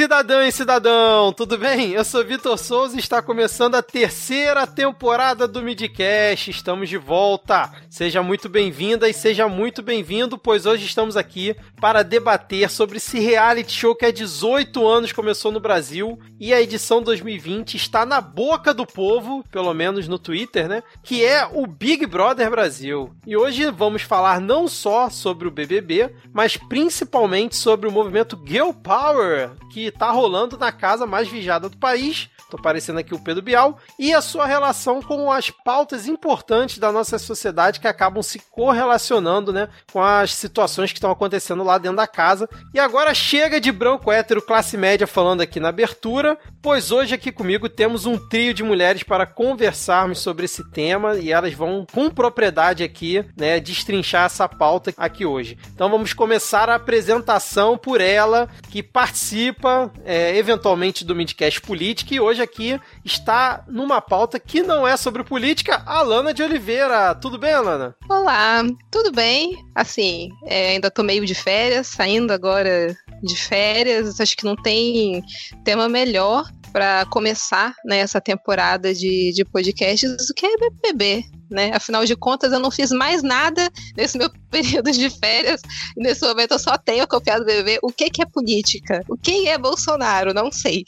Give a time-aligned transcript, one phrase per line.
[0.00, 1.92] cidadã e cidadão, tudo bem?
[1.92, 6.50] Eu sou Vitor Souza e está começando a terceira temporada do Midcast.
[6.50, 7.70] Estamos de volta.
[7.90, 13.20] Seja muito bem-vinda e seja muito bem-vindo, pois hoje estamos aqui para debater sobre esse
[13.20, 18.22] reality show que há 18 anos começou no Brasil e a edição 2020 está na
[18.22, 20.82] boca do povo, pelo menos no Twitter, né?
[21.04, 23.14] Que é o Big Brother Brasil.
[23.26, 28.70] E hoje vamos falar não só sobre o BBB, mas principalmente sobre o movimento Girl
[28.72, 32.28] Power, que tá rolando na casa mais vigiada do país.
[32.50, 33.78] Tô parecendo aqui o Pedro Bial.
[33.98, 39.52] E a sua relação com as pautas importantes da nossa sociedade que acabam se correlacionando,
[39.52, 39.68] né?
[39.92, 42.48] Com as situações que estão acontecendo lá dentro da casa.
[42.74, 47.30] E agora chega de branco hétero classe média falando aqui na abertura, pois hoje aqui
[47.30, 52.10] comigo temos um trio de mulheres para conversarmos sobre esse tema e elas vão com
[52.10, 53.60] propriedade aqui, né?
[53.60, 55.56] Destrinchar essa pauta aqui hoje.
[55.72, 62.20] Então vamos começar a apresentação por ela, que participa é, eventualmente do Midcast Política e
[62.20, 67.14] hoje aqui está numa pauta que não é sobre política, Alana de Oliveira.
[67.14, 67.94] Tudo bem, Alana?
[68.08, 69.56] Olá, tudo bem?
[69.74, 75.22] Assim, é, ainda tô meio de férias, saindo agora de férias, acho que não tem
[75.64, 81.72] tema melhor para começar né, essa temporada de, de podcasts do que é BBB né?
[81.74, 85.60] Afinal de contas, eu não fiz mais nada nesse meu período de férias.
[85.96, 87.78] E nesse momento eu só tenho copiado do BBB.
[87.82, 89.02] O que, que é política?
[89.08, 90.32] O que é Bolsonaro?
[90.32, 90.84] Não sei.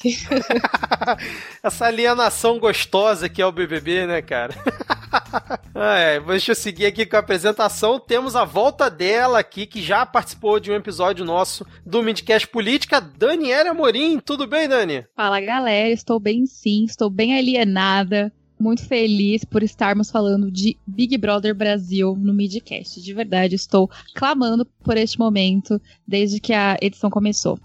[1.62, 4.54] Essa alienação gostosa que é o BBB, né, cara?
[5.74, 7.98] ah, é, deixa eu seguir aqui com a apresentação.
[7.98, 13.00] Temos a volta dela aqui, que já participou de um episódio nosso do Midcast Política,
[13.00, 14.18] Daniela Amorim.
[14.18, 15.04] Tudo bem, Dani?
[15.16, 15.90] Fala, galera.
[15.90, 18.32] Estou bem sim, estou bem alienada
[18.62, 23.02] muito feliz por estarmos falando de Big Brother Brasil no Midcast.
[23.02, 27.58] De verdade, estou clamando por este momento desde que a edição começou.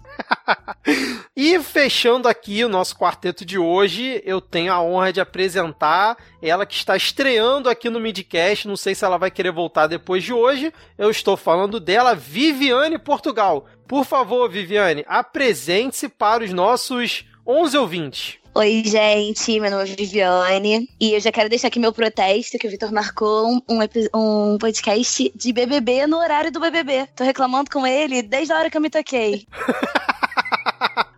[1.36, 6.66] e fechando aqui o nosso quarteto de hoje, eu tenho a honra de apresentar ela
[6.66, 8.66] que está estreando aqui no Midcast.
[8.66, 10.72] Não sei se ela vai querer voltar depois de hoje.
[10.98, 13.66] Eu estou falando dela, Viviane Portugal.
[13.86, 18.38] Por favor, Viviane, apresente-se para os nossos 11 ouvintes.
[18.54, 22.66] Oi, gente, meu nome é Viviane e eu já quero deixar aqui meu protesto que
[22.66, 23.62] o Vitor marcou um,
[24.14, 27.06] um podcast de BBB no horário do BBB.
[27.16, 29.46] Tô reclamando com ele desde a hora que eu me toquei.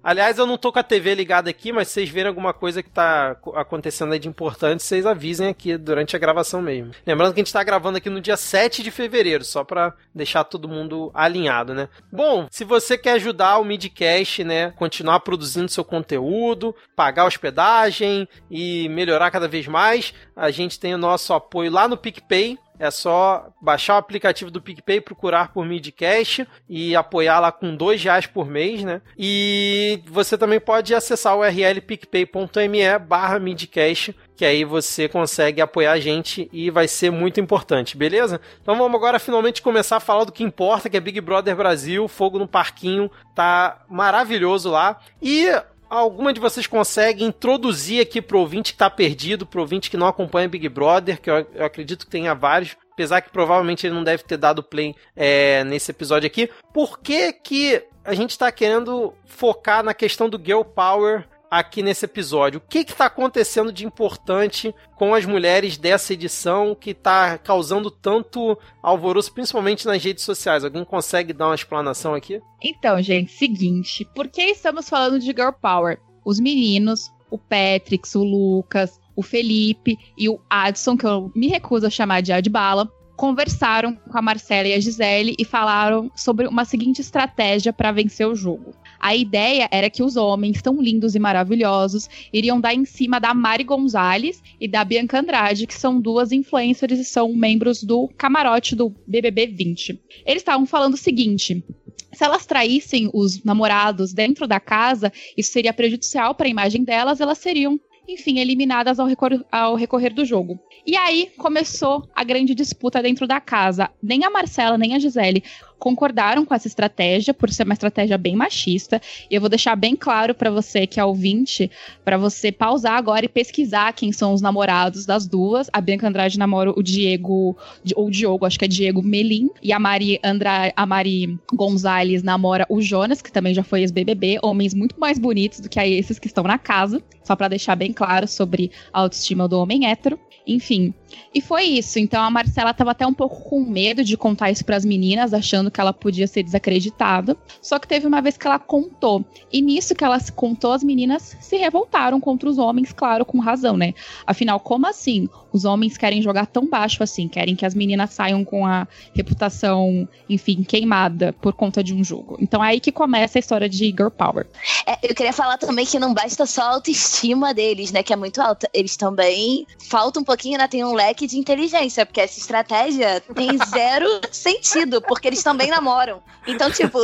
[0.03, 2.83] Aliás, eu não tô com a TV ligada aqui, mas se vocês verem alguma coisa
[2.83, 6.93] que tá acontecendo aí de importante, vocês avisem aqui durante a gravação mesmo.
[7.07, 10.45] Lembrando que a gente tá gravando aqui no dia 7 de fevereiro, só para deixar
[10.45, 11.89] todo mundo alinhado, né?
[12.11, 18.89] Bom, se você quer ajudar o Midcast, né, continuar produzindo seu conteúdo, pagar hospedagem e
[18.89, 23.51] melhorar cada vez mais, a gente tem o nosso apoio lá no PicPay, é só
[23.61, 28.49] baixar o aplicativo do PicPay, procurar por Midcast e apoiar lá com dois reais por
[28.49, 29.03] mês, né?
[29.19, 35.93] E você também pode acessar o URL picpay.me barra Midcast, que aí você consegue apoiar
[35.93, 38.41] a gente e vai ser muito importante, beleza?
[38.63, 42.09] Então vamos agora finalmente começar a falar do que importa, que é Big Brother Brasil,
[42.09, 44.99] Fogo no Parquinho, tá maravilhoso lá.
[45.21, 45.51] E
[45.91, 50.07] alguma de vocês consegue introduzir aqui pro ouvinte que tá perdido, pro ouvinte que não
[50.07, 54.05] acompanha Big Brother, que eu, eu acredito que tenha vários, apesar que provavelmente ele não
[54.05, 56.49] deve ter dado play é, nesse episódio aqui.
[56.73, 62.05] Por que que a gente tá querendo focar na questão do Girl Power aqui nesse
[62.05, 62.59] episódio.
[62.59, 68.57] O que está acontecendo de importante com as mulheres dessa edição que está causando tanto
[68.83, 70.65] alvoroço, principalmente nas redes sociais?
[70.65, 72.41] Alguém consegue dar uma explanação aqui?
[72.63, 75.99] Então, gente, seguinte, por que estamos falando de Girl Power?
[76.25, 81.87] Os meninos, o Patrick, o Lucas, o Felipe e o Adson, que eu me recuso
[81.87, 86.65] a chamar de Adbala, conversaram com a Marcela e a Gisele e falaram sobre uma
[86.65, 88.73] seguinte estratégia para vencer o jogo.
[89.01, 93.33] A ideia era que os homens, tão lindos e maravilhosos, iriam dar em cima da
[93.33, 98.77] Mari Gonzalez e da Bianca Andrade, que são duas influencers e são membros do camarote
[98.77, 99.99] do BBB 20.
[100.27, 101.65] Eles estavam falando o seguinte:
[102.13, 107.21] se elas traíssem os namorados dentro da casa, isso seria prejudicial para a imagem delas,
[107.21, 110.61] elas seriam, enfim, eliminadas ao, recor ao recorrer do jogo.
[110.87, 113.91] E aí começou a grande disputa dentro da casa.
[114.03, 115.45] Nem a Marcela, nem a Gisele
[115.81, 119.01] concordaram com essa estratégia, por ser uma estratégia bem machista.
[119.29, 121.71] E eu vou deixar bem claro para você que é ouvinte,
[122.05, 125.69] para você pausar agora e pesquisar quem são os namorados das duas.
[125.73, 127.57] A Bianca Andrade namora o Diego,
[127.97, 132.23] ou o Diogo, acho que é Diego Melim, e a Mari Andra, a Mari Gonzalez
[132.23, 136.19] namora o Jonas, que também já foi ex-BBB, homens muito mais bonitos do que esses
[136.19, 140.19] que estão na casa, só para deixar bem claro sobre a autoestima do homem hétero.
[140.47, 140.93] Enfim,
[141.35, 141.99] E foi isso.
[141.99, 145.33] Então a Marcela tava até um pouco com medo de contar isso para as meninas,
[145.33, 147.37] achando que ela podia ser desacreditada.
[147.63, 149.25] Só que teve uma vez que ela contou.
[149.53, 153.77] E nisso que ela contou, as meninas se revoltaram contra os homens, claro, com razão,
[153.77, 153.95] né?
[154.27, 155.29] Afinal, como assim?
[155.53, 160.09] Os homens querem jogar tão baixo assim, querem que as meninas saiam com a reputação,
[160.29, 162.37] enfim, queimada por conta de um jogo.
[162.41, 164.47] Então é aí que começa a história de Girl Power.
[164.87, 168.03] É, eu queria falar também que não basta só a autoestima deles, né?
[168.03, 168.69] Que é muito alta.
[168.73, 170.69] Eles também falta um pouquinho, né?
[170.69, 176.23] Tem um leque de inteligência, porque essa estratégia tem zero sentido, porque eles também namoram.
[176.47, 176.99] Então, tipo,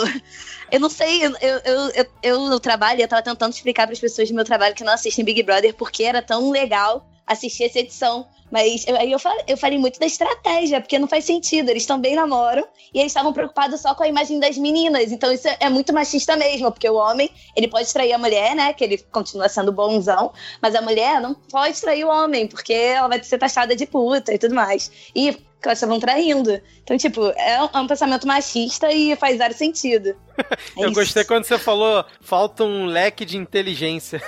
[0.71, 4.29] eu não sei, eu, eu, eu, eu trabalho, eu tava tentando explicar para as pessoas
[4.29, 8.27] do meu trabalho que não assistem Big Brother porque era tão legal assistir essa edição.
[8.51, 11.69] Mas aí eu, falei, eu falei muito da estratégia, porque não faz sentido.
[11.69, 15.11] Eles também namoram e eles estavam preocupados só com a imagem das meninas.
[15.11, 18.55] Então isso é, é muito machista mesmo, porque o homem, ele pode trair a mulher,
[18.55, 18.73] né?
[18.73, 20.33] Que ele continua sendo bonzão,
[20.63, 24.33] mas a mulher não pode trair o homem, porque ela vai ser taxada de puta
[24.33, 24.91] e tudo mais.
[25.15, 26.61] E que elas estavam traindo.
[26.83, 30.17] Então, tipo, é um, é um pensamento machista e faz zero sentido.
[30.77, 30.93] É eu isso.
[31.01, 34.21] gostei quando você falou falta um leque de inteligência.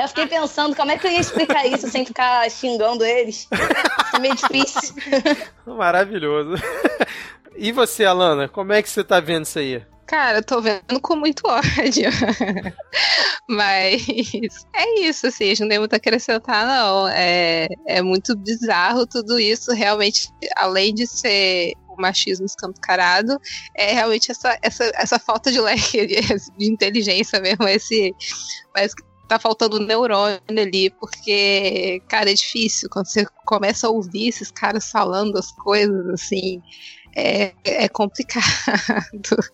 [0.00, 3.46] eu fiquei pensando como é que eu ia explicar isso sem ficar xingando eles.
[3.52, 4.94] Isso é meio difícil.
[5.66, 6.54] Maravilhoso.
[7.58, 9.82] E você, Alana, como é que você tá vendo isso aí?
[10.06, 12.10] Cara, eu tô vendo com muito ódio.
[13.48, 14.06] Mas
[14.72, 17.08] é isso, assim, não tem muito a acrescentar, não.
[17.08, 19.72] É, é muito bizarro tudo isso.
[19.72, 23.36] Realmente, além de ser o machismo escancarado,
[23.74, 26.20] é realmente essa, essa, essa falta de leque de,
[26.56, 28.14] de inteligência mesmo, esse.
[28.74, 34.52] Que tá faltando neurônio ali, porque, cara, é difícil quando você começa a ouvir esses
[34.52, 36.62] caras falando as coisas assim
[37.16, 38.44] é, é complicado.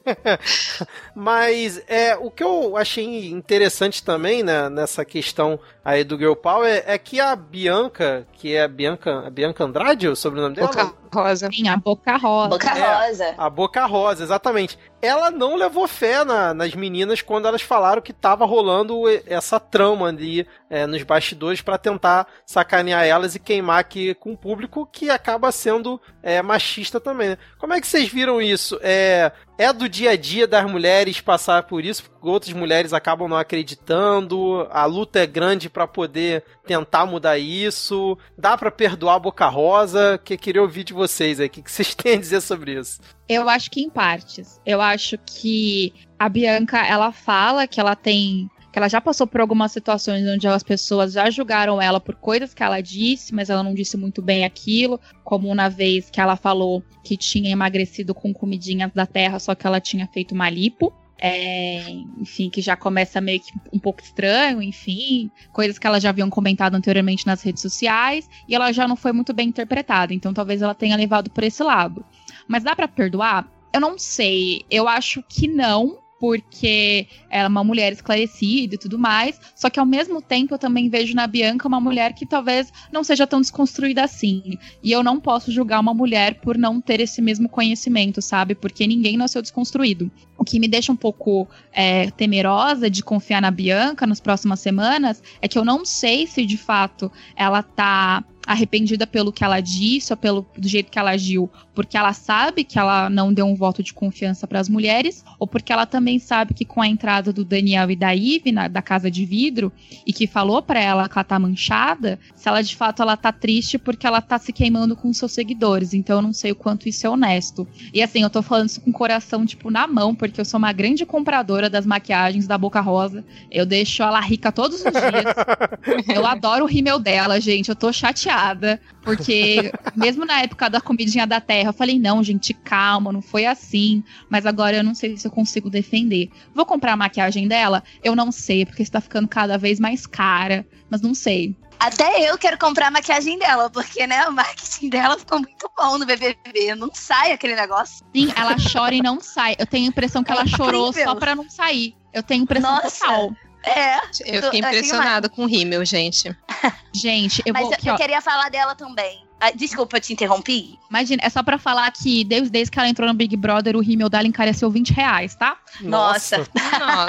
[1.15, 6.69] Mas é, o que eu achei interessante também né, nessa questão aí do Girl Power
[6.69, 10.67] é, é que a Bianca, que é a Bianca, a Bianca Andrade, o sobrenome dela?
[10.67, 11.51] Boca Rosa.
[11.53, 12.49] Sim, a Boca Rosa.
[12.49, 13.35] Boca é, Rosa.
[13.39, 14.79] A Boca Rosa, exatamente.
[15.01, 20.09] Ela não levou fé na, nas meninas quando elas falaram que tava rolando essa trama
[20.09, 25.11] ali é, nos bastidores para tentar sacanear elas e queimar aqui com o público que
[25.11, 27.31] acaba sendo é, machista também.
[27.31, 27.39] Né?
[27.59, 28.79] Como é que vocês viram isso?
[28.83, 33.29] É, é do dia a dia das mulheres passar por isso, porque outras mulheres acabam
[33.29, 39.21] não acreditando, a luta é grande para poder tentar mudar isso, dá para perdoar a
[39.21, 42.79] Boca Rosa, que queria ouvir de vocês aí, o que, vocês têm a dizer sobre
[42.79, 43.01] isso?
[43.29, 44.61] Eu acho que em partes.
[44.67, 49.41] Eu acho que a Bianca, ela fala que ela tem que ela já passou por
[49.41, 53.63] algumas situações onde as pessoas já julgaram ela por coisas que ela disse, mas ela
[53.63, 58.33] não disse muito bem aquilo, como na vez que ela falou que tinha emagrecido com
[58.33, 60.93] comidinhas da terra, só que ela tinha feito uma lipo.
[61.25, 61.89] É,
[62.19, 66.29] enfim, que já começa meio que um pouco estranho, enfim, coisas que ela já haviam
[66.29, 70.63] comentado anteriormente nas redes sociais, e ela já não foi muito bem interpretada, então talvez
[70.63, 72.05] ela tenha levado por esse lado.
[72.49, 73.49] Mas dá para perdoar?
[73.73, 78.97] Eu não sei, eu acho que não, porque ela é uma mulher esclarecida e tudo
[78.97, 79.41] mais.
[79.57, 83.03] Só que ao mesmo tempo eu também vejo na Bianca uma mulher que talvez não
[83.03, 84.57] seja tão desconstruída assim.
[84.85, 88.55] E eu não posso julgar uma mulher por não ter esse mesmo conhecimento, sabe?
[88.55, 90.09] Porque ninguém nasceu desconstruído.
[90.39, 95.21] O que me deixa um pouco é, temerosa de confiar na Bianca nas próximas semanas
[95.41, 100.13] é que eu não sei se de fato ela tá arrependida pelo que ela disse
[100.13, 103.55] ou pelo do jeito que ela agiu, porque ela sabe que ela não deu um
[103.55, 107.33] voto de confiança para as mulheres, ou porque ela também sabe que com a entrada
[107.33, 109.73] do Daniel e da Ive na, da casa de vidro
[110.07, 113.33] e que falou para ela que ela tá manchada, se ela de fato ela tá
[113.33, 115.95] triste porque ela tá se queimando com seus seguidores.
[115.95, 117.67] Então eu não sei o quanto isso é honesto.
[117.95, 120.59] E assim, eu tô falando isso com o coração tipo na mão, porque eu sou
[120.59, 123.25] uma grande compradora das maquiagens da Boca Rosa.
[123.51, 126.11] Eu deixo ela rica todos os dias.
[126.13, 127.69] eu adoro o rímel dela, gente.
[127.69, 132.23] Eu tô chateada chateada, porque mesmo na época da comidinha da terra, eu falei, não,
[132.23, 134.03] gente, calma, não foi assim.
[134.29, 136.31] Mas agora eu não sei se eu consigo defender.
[136.55, 137.83] Vou comprar a maquiagem dela?
[138.03, 141.55] Eu não sei, porque está ficando cada vez mais cara, mas não sei.
[141.79, 145.99] Até eu quero comprar a maquiagem dela, porque, né, o marketing dela ficou muito bom
[145.99, 146.77] no BBB.
[146.77, 148.05] Não sai aquele negócio.
[148.15, 149.57] Sim, ela chora e não sai.
[149.59, 151.97] Eu tenho a impressão que ela é chorou só pra não sair.
[152.13, 153.01] Eu tenho impressão Nossa.
[153.01, 153.33] total.
[153.65, 153.97] É.
[154.25, 156.35] Eu fiquei impressionada com o rímel, gente.
[156.95, 157.71] Gente, eu Mas vou.
[157.71, 159.25] Mas eu, eu queria falar dela também.
[159.41, 160.79] Ah, desculpa, eu te interrompi.
[160.89, 163.81] Imagina, é só pra falar que desde, desde que ela entrou no Big Brother, o
[163.81, 165.57] rímel dela encareceu 20 reais, tá?
[165.81, 166.39] Nossa.
[166.39, 166.53] Nossa.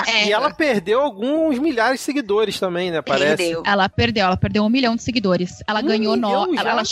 [0.07, 0.27] É.
[0.27, 3.01] E ela perdeu alguns milhares de seguidores também, né?
[3.01, 3.37] Parece.
[3.37, 3.63] Perdeu.
[3.65, 5.61] Ela perdeu, ela perdeu um milhão de seguidores.
[5.67, 6.57] Ela um ganhou nove.
[6.57, 6.83] Ela, ela,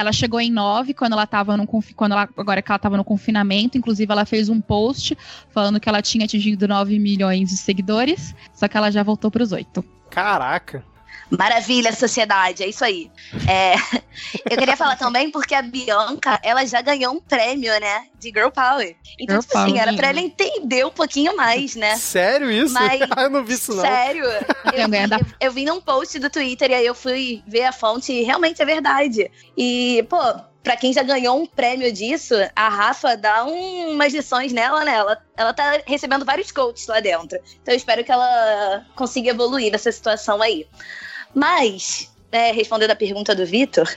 [0.00, 3.04] ela chegou em 9 quando ela tava no quando ela agora que ela tava no
[3.04, 5.16] confinamento, inclusive ela fez um post
[5.50, 9.42] falando que ela tinha atingido 9 milhões de seguidores, só que ela já voltou para
[9.42, 9.84] os 8.
[10.10, 10.84] Caraca.
[11.30, 13.10] Maravilha, sociedade, é isso aí.
[13.48, 13.74] É,
[14.50, 18.06] eu queria falar também porque a Bianca, ela já ganhou um prêmio, né?
[18.18, 18.96] De Girl Power.
[19.18, 19.82] Então, Girl tipo assim, Power.
[19.82, 21.96] era pra ela entender um pouquinho mais, né?
[21.96, 22.74] Sério isso?
[22.74, 23.82] Mas- eu não vi isso não.
[23.82, 24.40] Sério, eu,
[24.90, 28.12] vi- eu, eu vi num post do Twitter e aí eu fui ver a fonte
[28.12, 29.30] e realmente é verdade.
[29.56, 30.18] E, pô,
[30.64, 34.94] pra quem já ganhou um prêmio disso, a Rafa dá um- umas lições nela, né?
[34.96, 37.38] Ela, ela tá recebendo vários coaches lá dentro.
[37.62, 40.66] Então eu espero que ela consiga evoluir nessa situação aí.
[41.34, 43.88] Mas, é, respondendo a pergunta do Vitor,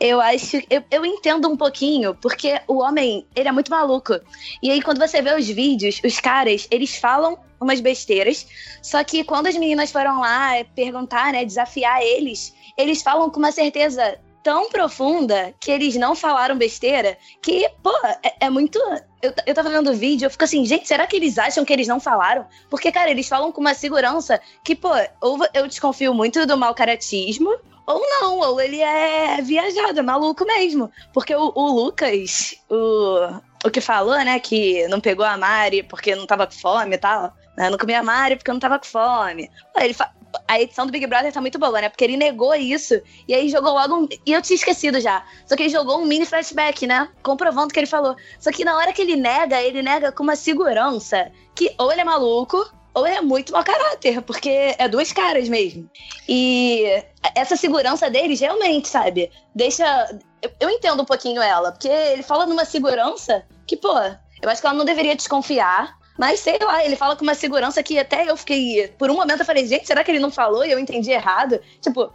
[0.00, 0.56] eu acho.
[0.70, 4.14] Eu, eu entendo um pouquinho, porque o homem, ele é muito maluco.
[4.62, 8.46] E aí, quando você vê os vídeos, os caras, eles falam umas besteiras.
[8.82, 13.38] Só que quando as meninas foram lá é, perguntar, né, desafiar eles, eles falam com
[13.38, 18.78] uma certeza tão profunda que eles não falaram besteira que, pô, é, é muito.
[19.24, 21.72] Eu, eu tava vendo o vídeo, eu fico assim, gente, será que eles acham que
[21.72, 22.46] eles não falaram?
[22.68, 24.90] Porque, cara, eles falam com uma segurança que, pô,
[25.20, 27.50] ou eu desconfio muito do mau caratismo,
[27.86, 30.90] ou não, ou ele é viajado, é maluco mesmo.
[31.12, 36.14] Porque o, o Lucas, o, o que falou, né, que não pegou a Mari porque
[36.14, 38.86] não tava com fome e tal, né, não comia a Mari porque não tava com
[38.86, 39.50] fome.
[39.78, 40.12] Ele fa-
[40.46, 41.88] a edição do Big Brother tá muito boa, né?
[41.88, 44.08] Porque ele negou isso e aí jogou logo um.
[44.26, 45.24] E eu tinha esquecido já.
[45.46, 47.08] Só que ele jogou um mini flashback, né?
[47.22, 48.16] Comprovando o que ele falou.
[48.38, 52.00] Só que na hora que ele nega, ele nega com uma segurança que ou ele
[52.00, 52.64] é maluco
[52.94, 55.90] ou ele é muito mau caráter, porque é duas caras mesmo.
[56.28, 56.84] E
[57.34, 59.30] essa segurança deles realmente, sabe?
[59.54, 59.84] Deixa.
[60.40, 63.98] Eu, eu entendo um pouquinho ela, porque ele fala numa segurança que, pô,
[64.40, 65.96] eu acho que ela não deveria desconfiar.
[66.18, 68.88] Mas sei lá, ele fala com uma segurança que até eu fiquei.
[68.98, 71.60] Por um momento eu falei, gente, será que ele não falou e eu entendi errado?
[71.80, 72.12] Tipo,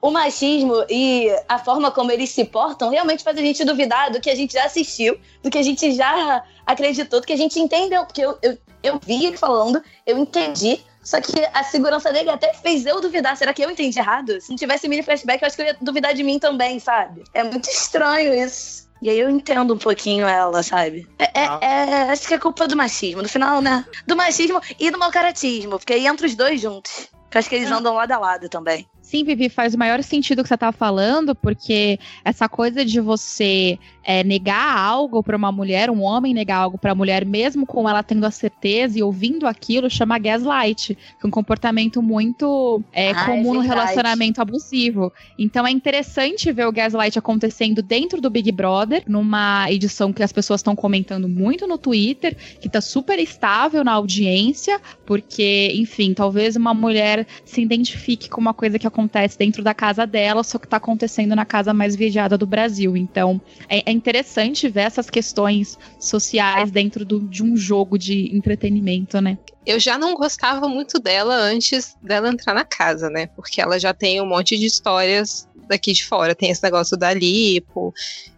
[0.00, 4.20] o machismo e a forma como eles se portam realmente faz a gente duvidar do
[4.20, 7.60] que a gente já assistiu, do que a gente já acreditou, do que a gente
[7.60, 8.04] entendeu.
[8.04, 10.80] Porque eu, eu, eu vi ele falando, eu entendi.
[11.02, 13.36] Só que a segurança dele até fez eu duvidar.
[13.36, 14.40] Será que eu entendi errado?
[14.40, 17.24] Se não tivesse mini flashback, eu acho que eu ia duvidar de mim também, sabe?
[17.34, 18.88] É muito estranho isso.
[19.02, 21.08] E aí eu entendo um pouquinho ela, sabe?
[21.18, 21.58] É, é- Ah.
[21.60, 23.84] é- acho que é culpa do machismo, no final, né?
[24.06, 27.08] Do machismo e do mau caratismo, porque aí entra os dois juntos.
[27.28, 28.86] Que eu acho que eles andam lado a lado também.
[29.12, 32.98] Sim, Vivi, faz o maior sentido o que você tá falando, porque essa coisa de
[32.98, 37.86] você é, negar algo pra uma mulher, um homem negar algo pra mulher, mesmo com
[37.86, 43.10] ela tendo a certeza e ouvindo aquilo, chama gaslight, que é um comportamento muito é,
[43.12, 43.68] Ah, é comum no verdade.
[43.68, 45.12] relacionamento abusivo.
[45.38, 50.32] Então é interessante ver o gaslight acontecendo dentro do Big Brother, numa edição que as
[50.32, 56.56] pessoas estão comentando muito no Twitter, que tá super estável na audiência, porque, enfim, talvez
[56.56, 60.66] uma mulher se identifique com uma coisa que acontece dentro da casa dela, só que
[60.68, 62.96] tá acontecendo na casa mais vigiada do Brasil.
[62.96, 69.20] Então, é, é interessante ver essas questões sociais dentro do- de um jogo de entretenimento,
[69.20, 69.36] né?
[69.64, 73.26] Eu já não gostava muito dela antes dela entrar na casa, né?
[73.36, 76.34] Porque ela já tem um monte de histórias daqui de fora.
[76.34, 77.92] Tem esse negócio da lipo,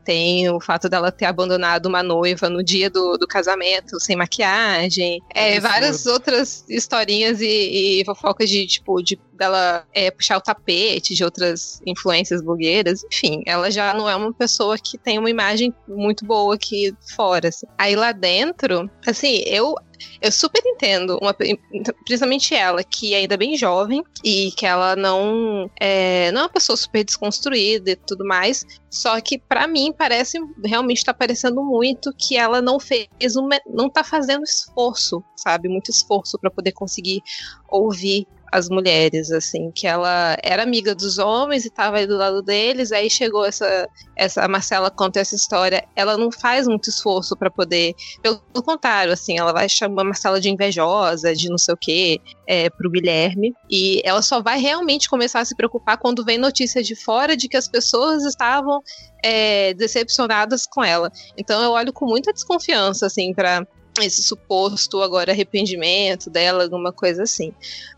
[0.05, 5.21] tem o fato dela ter abandonado uma noiva no dia do, do casamento, sem maquiagem.
[5.35, 5.63] É, Absurdo.
[5.63, 11.25] várias outras historinhas e, e fofocas de, tipo, de dela é, puxar o tapete de
[11.25, 13.03] outras influências blogueiras.
[13.13, 17.49] Enfim, ela já não é uma pessoa que tem uma imagem muito boa aqui fora.
[17.49, 17.67] assim.
[17.77, 19.75] Aí lá dentro, assim, eu
[20.21, 21.35] eu super entendo, uma-
[22.05, 26.49] principalmente ela, que é ainda bem jovem e que ela não é, não é uma
[26.49, 28.65] pessoa super desconstruída e tudo mais.
[28.91, 33.91] Só que pra mim parece realmente tá parecendo muito que ela não fez uma, não
[33.91, 37.23] tá fazendo esforço, sabe, muito esforço pra poder conseguir
[37.69, 42.41] ouvir as mulheres, assim, que ela era amiga dos homens e tava aí do lado
[42.41, 47.37] deles, aí chegou essa, essa a Marcela conta essa história, ela não faz muito esforço
[47.37, 51.75] pra poder pelo contrário, assim, ela vai chamar a Marcela de invejosa, de não sei
[51.75, 53.53] o quê, é, pro Guilherme.
[53.69, 57.49] E ela só vai realmente começar a se preocupar quando vem notícia de fora de
[57.49, 58.81] que as pessoas estavam
[59.25, 61.11] é, decepcionadas com ela.
[61.37, 63.67] Então eu olho com muita desconfiança, assim, pra
[64.03, 67.53] esse suposto agora arrependimento dela, alguma coisa assim.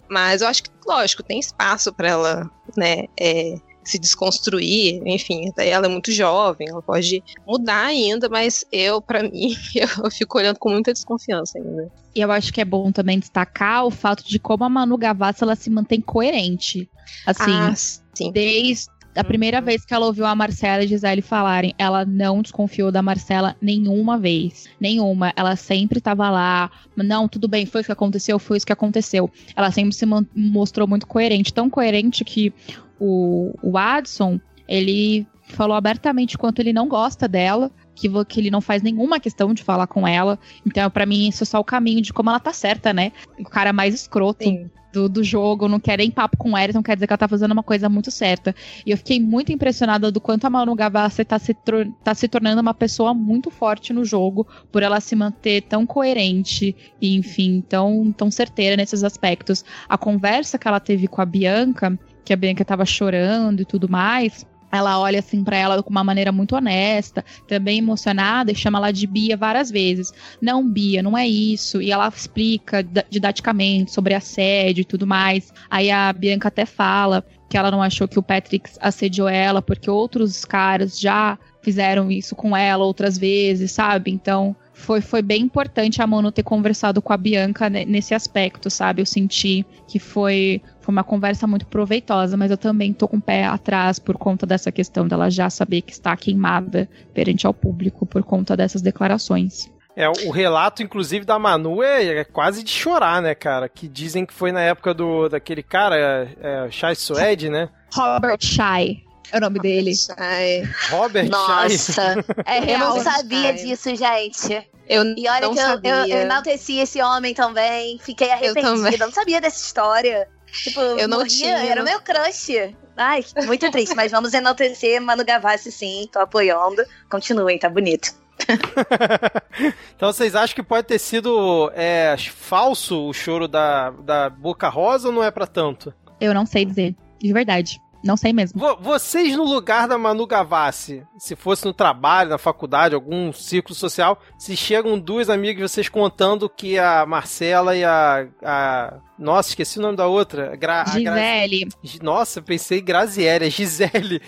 [0.08, 5.86] Mas eu acho que, lógico, tem espaço pra ela, né, é, se desconstruir, enfim, ela
[5.86, 10.70] é muito jovem, ela pode mudar ainda, mas eu, pra mim, eu fico olhando com
[10.70, 11.90] muita desconfiança ainda.
[12.14, 15.44] E eu acho que é bom também destacar o fato de como a Manu Gavassi
[15.44, 16.88] ela se mantém coerente.
[17.24, 18.32] Assim, ah, sim.
[18.32, 22.42] desde a primeira vez que ela ouviu a Marcela e a Gisele falarem, ela não
[22.42, 24.68] desconfiou da Marcela nenhuma vez.
[24.78, 25.32] Nenhuma.
[25.34, 26.70] Ela sempre tava lá.
[26.94, 29.30] Não, tudo bem, foi isso que aconteceu, foi isso que aconteceu.
[29.54, 30.04] Ela sempre se
[30.34, 31.52] mostrou muito coerente.
[31.52, 32.52] Tão coerente que
[33.00, 37.70] o, o Adson, ele falou abertamente quanto ele não gosta dela.
[37.94, 40.38] que, que ele não faz nenhuma questão de falar com ela.
[40.66, 43.12] Então, para mim, isso é só o caminho de como ela tá certa, né?
[43.38, 44.44] O cara mais escroto.
[44.44, 47.18] Sim do, do jogo, não quer nem papo com ela, então quer dizer que ela
[47.18, 48.54] tá fazendo uma coisa muito certa.
[48.84, 51.54] E eu fiquei muito impressionada do quanto a Manu Gavassi tá se,
[52.02, 56.74] tá se tornando uma pessoa muito forte no jogo, por ela se manter tão coerente
[57.00, 59.64] e, enfim, tão, tão certeira nesses aspectos.
[59.88, 63.88] A conversa que ela teve com a Bianca, que a Bianca tava chorando e tudo
[63.88, 68.78] mais ela olha assim para ela com uma maneira muito honesta, também emocionada, e chama
[68.78, 70.12] ela de Bia várias vezes.
[70.40, 71.80] Não, Bia, não é isso.
[71.82, 75.52] E ela explica didaticamente sobre assédio e tudo mais.
[75.70, 79.90] Aí a Bianca até fala que ela não achou que o Patrick assediou ela, porque
[79.90, 84.10] outros caras já fizeram isso com ela outras vezes, sabe?
[84.10, 89.02] Então, foi, foi bem importante a Mono ter conversado com a Bianca nesse aspecto, sabe?
[89.02, 93.20] Eu senti que foi, foi uma conversa muito proveitosa, mas eu também tô com o
[93.20, 98.06] pé atrás por conta dessa questão dela já saber que está queimada perante ao público
[98.06, 99.68] por conta dessas declarações.
[99.96, 103.68] É, o relato, inclusive, da Manu é, é, quase de chorar, né, cara?
[103.68, 105.96] Que dizem que foi na época do daquele cara,
[106.40, 107.68] é, Shai Suede, né?
[107.92, 109.02] Robert Shai
[109.32, 109.92] é o nome dele.
[109.96, 110.62] Shai.
[110.90, 114.68] Robert Nossa, é eu não sabia disso, gente.
[114.88, 119.10] Eu e olha que eu, eu, eu, enalteci esse homem também, fiquei arrependida, eu não
[119.10, 120.28] sabia dessa história.
[120.62, 121.56] Tipo, eu não morria, tinha.
[121.58, 122.74] Era meu crush.
[122.96, 126.82] Ai, muito triste, mas vamos enaltecer Manu Gavassi sim, tô apoiando.
[127.10, 128.14] Continuem, tá bonito.
[129.96, 135.08] então vocês acham que pode ter sido é, falso o choro da, da Boca Rosa
[135.08, 135.92] ou não é para tanto?
[136.20, 137.80] Eu não sei dizer, de verdade.
[138.06, 138.60] Não sei mesmo.
[138.80, 144.20] Vocês, no lugar da Manu Gavassi, se fosse no trabalho, na faculdade, algum círculo social,
[144.38, 148.26] se chegam duas amigas vocês contando que a Marcela e a.
[148.42, 148.94] a...
[149.18, 150.54] Nossa, esqueci o nome da outra.
[150.56, 150.84] Gra...
[150.84, 151.64] Gisele.
[151.64, 152.02] Gra...
[152.02, 153.50] Nossa, pensei Graziele.
[153.50, 154.22] Gisele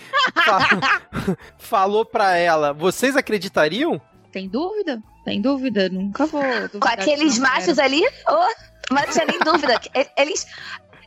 [1.57, 2.73] falou pra ela.
[2.73, 4.01] Vocês acreditariam?
[4.31, 5.01] Tem dúvida?
[5.23, 5.89] Tem dúvida.
[5.89, 6.41] Nunca vou.
[6.79, 8.03] Com aqueles machos ali?
[8.27, 9.79] Oh, mas não tinha nem dúvida.
[10.17, 10.45] Eles.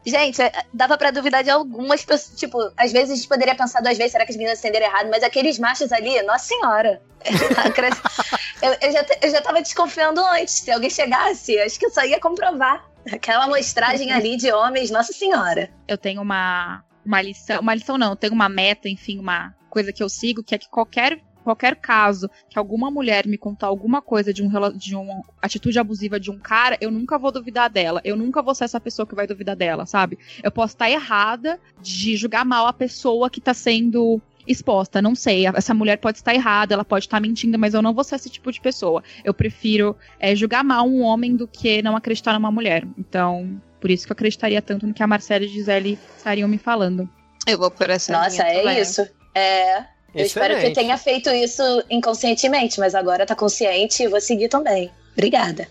[0.05, 2.39] Gente, é, dava para duvidar de algumas pessoas.
[2.39, 5.09] Tipo, às vezes a gente poderia pensar duas vezes, será que as meninas entenderam errado?
[5.11, 7.01] Mas aqueles machos ali, nossa senhora.
[8.63, 10.55] eu, eu, já, eu já tava desconfiando antes.
[10.55, 12.85] Se alguém chegasse, acho que eu só ia comprovar.
[13.13, 15.71] Aquela amostragem ali de homens, nossa senhora.
[15.89, 17.61] Eu tenho uma, uma lição.
[17.61, 20.59] Uma lição não, eu tenho uma meta, enfim, uma coisa que eu sigo, que é
[20.59, 25.23] que qualquer qualquer caso que alguma mulher me contar alguma coisa de, um, de uma
[25.41, 28.01] atitude abusiva de um cara, eu nunca vou duvidar dela.
[28.05, 30.19] Eu nunca vou ser essa pessoa que vai duvidar dela, sabe?
[30.43, 35.01] Eu posso estar errada de julgar mal a pessoa que tá sendo exposta.
[35.01, 38.05] Não sei, essa mulher pode estar errada, ela pode estar mentindo, mas eu não vou
[38.05, 39.03] ser esse tipo de pessoa.
[39.25, 42.87] Eu prefiro é, julgar mal um homem do que não acreditar numa mulher.
[42.99, 46.49] Então, por isso que eu acreditaria tanto no que a Marcela e a Gisele estariam
[46.49, 47.09] me falando.
[47.47, 48.81] Eu vou por essa Nossa, é também.
[48.81, 49.07] isso.
[49.35, 54.21] É, eu espero que eu tenha feito isso inconscientemente, mas agora tá consciente e vou
[54.21, 54.91] seguir também.
[55.13, 55.69] Obrigada.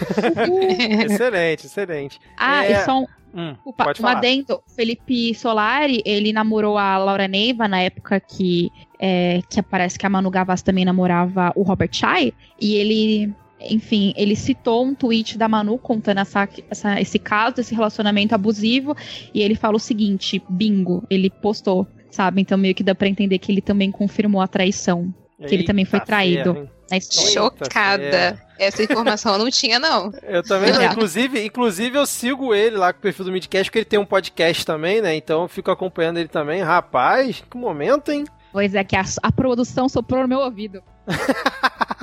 [1.10, 2.20] excelente, excelente.
[2.36, 2.72] Ah, é...
[2.72, 4.62] e só um, hum, Opa, um adendo.
[4.74, 10.10] Felipe Solari, ele namorou a Laura Neiva na época que, é, que parece que a
[10.10, 12.32] Manu Gavassi também namorava o Robert Shai.
[12.60, 17.74] E ele enfim, ele citou um tweet da Manu contando essa, essa, esse caso, esse
[17.74, 18.94] relacionamento abusivo,
[19.32, 22.40] e ele fala o seguinte: bingo, ele postou sabe?
[22.40, 25.14] Então meio que dá para entender que ele também confirmou a traição.
[25.46, 26.66] Que ele também foi traído.
[27.12, 28.40] Chocada.
[28.58, 30.10] Essa informação eu não tinha, não.
[30.22, 30.82] Eu também não.
[30.82, 34.06] Inclusive, inclusive, eu sigo ele lá com o perfil do Midcast, porque ele tem um
[34.06, 35.14] podcast também, né?
[35.14, 36.62] Então eu fico acompanhando ele também.
[36.62, 38.24] Rapaz, que momento, hein?
[38.50, 40.82] Pois é, que a, a produção soprou no meu ouvido.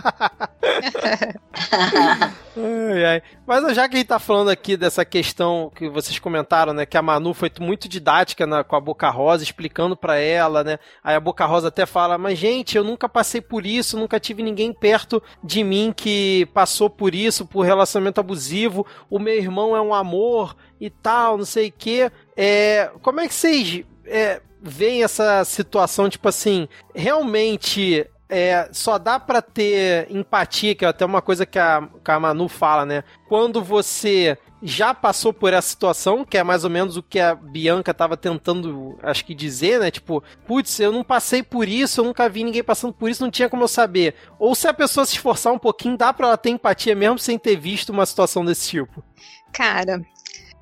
[2.58, 3.22] ai, ai.
[3.46, 6.86] Mas já que a gente tá falando aqui dessa questão que vocês comentaram, né?
[6.86, 10.80] Que a Manu foi muito didática na, com a Boca Rosa, explicando para ela, né?
[11.04, 14.44] Aí a Boca Rosa até fala, mas gente, eu nunca passei por isso, nunca tive
[14.44, 18.86] ninguém perto de mim que passou por isso, por relacionamento abusivo.
[19.10, 22.12] O meu irmão é um amor e tal, não sei o quê.
[22.36, 29.20] É, como é que vocês é, veem essa situação, tipo assim, realmente é, só dá
[29.20, 33.04] para ter empatia, que é até uma coisa que a, que a Manu fala, né?
[33.30, 37.36] Quando você já passou por essa situação, que é mais ou menos o que a
[37.36, 39.92] Bianca tava tentando, acho que dizer, né?
[39.92, 43.30] Tipo, putz, eu não passei por isso, eu nunca vi ninguém passando por isso, não
[43.30, 44.16] tinha como eu saber.
[44.40, 47.38] Ou se a pessoa se esforçar um pouquinho, dá pra ela ter empatia mesmo sem
[47.38, 49.04] ter visto uma situação desse tipo.
[49.52, 50.02] Cara,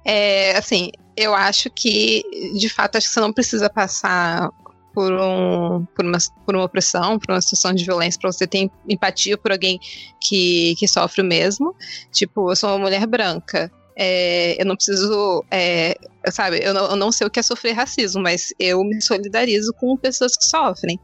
[0.03, 2.21] é, assim, eu acho que,
[2.59, 4.49] de fato, acho que você não precisa passar
[4.93, 8.69] por, um, por, uma, por uma opressão, por uma situação de violência, para você ter
[8.87, 9.79] empatia por alguém
[10.19, 11.75] que, que sofre o mesmo.
[12.11, 13.71] Tipo, eu sou uma mulher branca.
[13.95, 15.95] é, eu não preciso, é,
[16.31, 19.73] sabe, eu não, eu não, sei o que é sofrer racismo, mas eu me solidarizo
[19.73, 20.99] com pessoas que sofrem.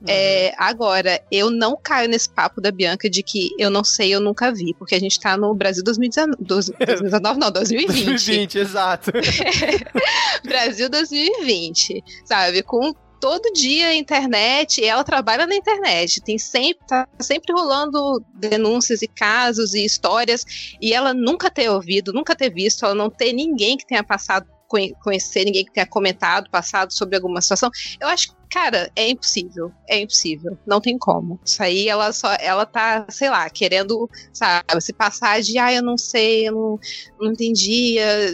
[0.00, 0.06] Uhum.
[0.06, 4.20] É, agora, eu não caio nesse papo da Bianca de que eu não sei, eu
[4.20, 8.04] nunca vi, porque a gente tá no Brasil 2019, 2019 não, 2020.
[8.04, 9.12] 2020, exato.
[10.44, 17.06] Brasil 2020, sabe, com todo dia a internet, ela trabalha na internet, tem sempre, tá
[17.20, 22.84] sempre rolando denúncias e casos e histórias, e ela nunca ter ouvido, nunca ter visto,
[22.84, 24.44] ela não ter ninguém que tenha passado
[25.00, 27.70] conhecer ninguém que tenha comentado, passado sobre alguma situação.
[28.00, 29.72] Eu acho que, cara, é impossível.
[29.88, 30.58] É impossível.
[30.66, 31.38] Não tem como.
[31.44, 35.82] Isso aí, ela só, ela tá, sei lá, querendo, sabe, se passar de, ah, eu
[35.82, 36.78] não sei, eu não,
[37.20, 38.32] não entendia.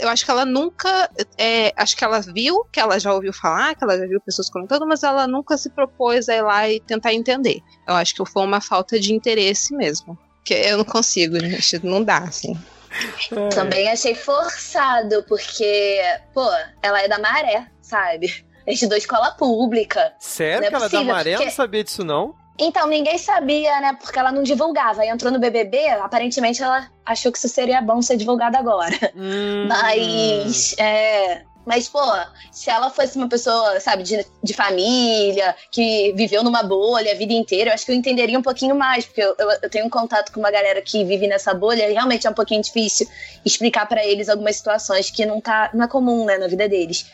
[0.00, 3.74] Eu acho que ela nunca, é, acho que ela viu, que ela já ouviu falar,
[3.74, 6.80] que ela já viu pessoas comentando, mas ela nunca se propôs a ir lá e
[6.80, 7.60] tentar entender.
[7.86, 10.18] Eu acho que foi uma falta de interesse mesmo.
[10.44, 12.56] Que eu não consigo, gente, não dá, assim.
[13.32, 13.48] É.
[13.50, 16.00] Também achei forçado, porque,
[16.32, 16.48] pô,
[16.82, 18.44] ela é da maré, sabe?
[18.66, 20.12] A gente estudou escola pública.
[20.18, 21.30] Sério é que ela é da maré?
[21.30, 21.44] Porque...
[21.44, 22.34] Eu não sabia disso, não.
[22.58, 23.96] Então, ninguém sabia, né?
[24.00, 25.02] Porque ela não divulgava.
[25.02, 28.96] Aí entrou no BBB, aparentemente ela achou que isso seria bom ser divulgado agora.
[29.14, 29.66] Hum.
[29.68, 32.00] Mas, é, mas, pô,
[32.50, 37.34] se ela fosse uma pessoa, sabe, de, de família, que viveu numa bolha a vida
[37.34, 39.90] inteira, eu acho que eu entenderia um pouquinho mais, porque eu, eu, eu tenho um
[39.90, 43.06] contato com uma galera que vive nessa bolha e realmente é um pouquinho difícil
[43.44, 47.04] explicar para eles algumas situações que não, tá, não é comum, né, na vida deles.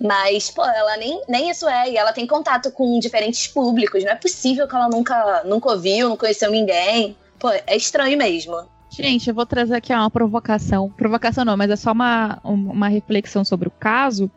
[0.00, 4.10] Mas, pô, ela nem, nem isso é, e ela tem contato com diferentes públicos, não
[4.10, 7.16] é possível que ela nunca, nunca ouviu, não conheceu ninguém.
[7.38, 8.68] Pô, é estranho mesmo.
[8.90, 10.90] Gente, eu vou trazer aqui uma provocação.
[10.90, 14.28] Provocação não, mas é só uma, uma reflexão sobre o caso.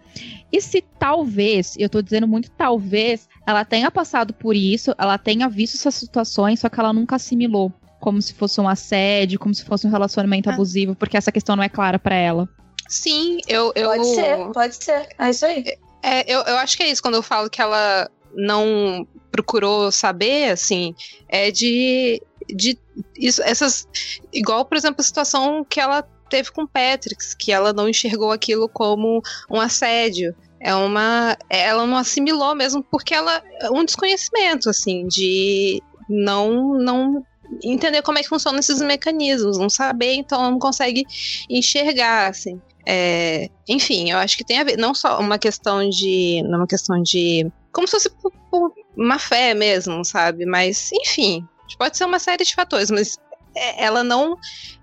[0.52, 5.50] E se talvez, eu tô dizendo muito talvez, ela tenha passado por isso, ela tenha
[5.50, 9.64] visto essas situações, só que ela nunca assimilou como se fosse um assédio, como se
[9.66, 10.54] fosse um relacionamento ah.
[10.54, 12.48] abusivo, porque essa questão não é clara para ela.
[12.88, 13.90] Sim, eu, eu.
[13.90, 15.08] Pode ser, pode ser.
[15.18, 15.64] É isso aí.
[16.04, 20.52] É, eu, eu acho que é isso, quando eu falo que ela não procurou saber,
[20.52, 20.94] assim,
[21.28, 22.78] é de de
[23.18, 23.88] isso, essas.
[24.32, 28.68] Igual, por exemplo, a situação que ela teve com Patrick, que ela não enxergou aquilo
[28.68, 30.36] como um assédio.
[30.60, 31.38] É uma.
[31.50, 33.44] Ela não assimilou mesmo, porque ela.
[33.72, 36.74] Um desconhecimento, assim, de não.
[36.80, 37.26] não
[37.64, 41.06] entender como é que funcionam esses mecanismos, não saber, então ela não consegue
[41.50, 42.60] enxergar, assim.
[42.86, 46.42] É, enfim, eu acho que tem a ver, não só uma questão de.
[46.44, 47.50] Não uma questão de.
[47.72, 50.46] Como se fosse por, por má fé mesmo, sabe?
[50.46, 53.18] Mas, enfim, Pode ser uma série de fatores, mas
[53.56, 54.38] é, ela não.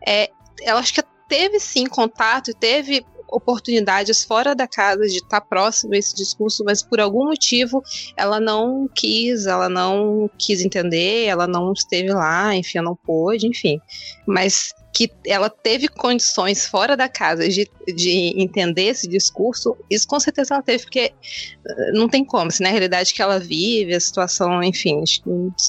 [0.06, 0.30] É,
[0.62, 5.96] ela acho que teve sim contato, teve oportunidades fora da casa de estar próximo a
[5.98, 7.82] esse discurso, mas por algum motivo
[8.16, 13.46] ela não quis, ela não quis entender, ela não esteve lá, enfim, ela não pôde,
[13.46, 13.80] enfim.
[14.26, 20.18] Mas que ela teve condições fora da casa de, de entender esse discurso, isso com
[20.18, 21.12] certeza ela teve, porque
[21.66, 25.22] eh, não tem como, se na realidade que ela vive, a situação, enfim, isso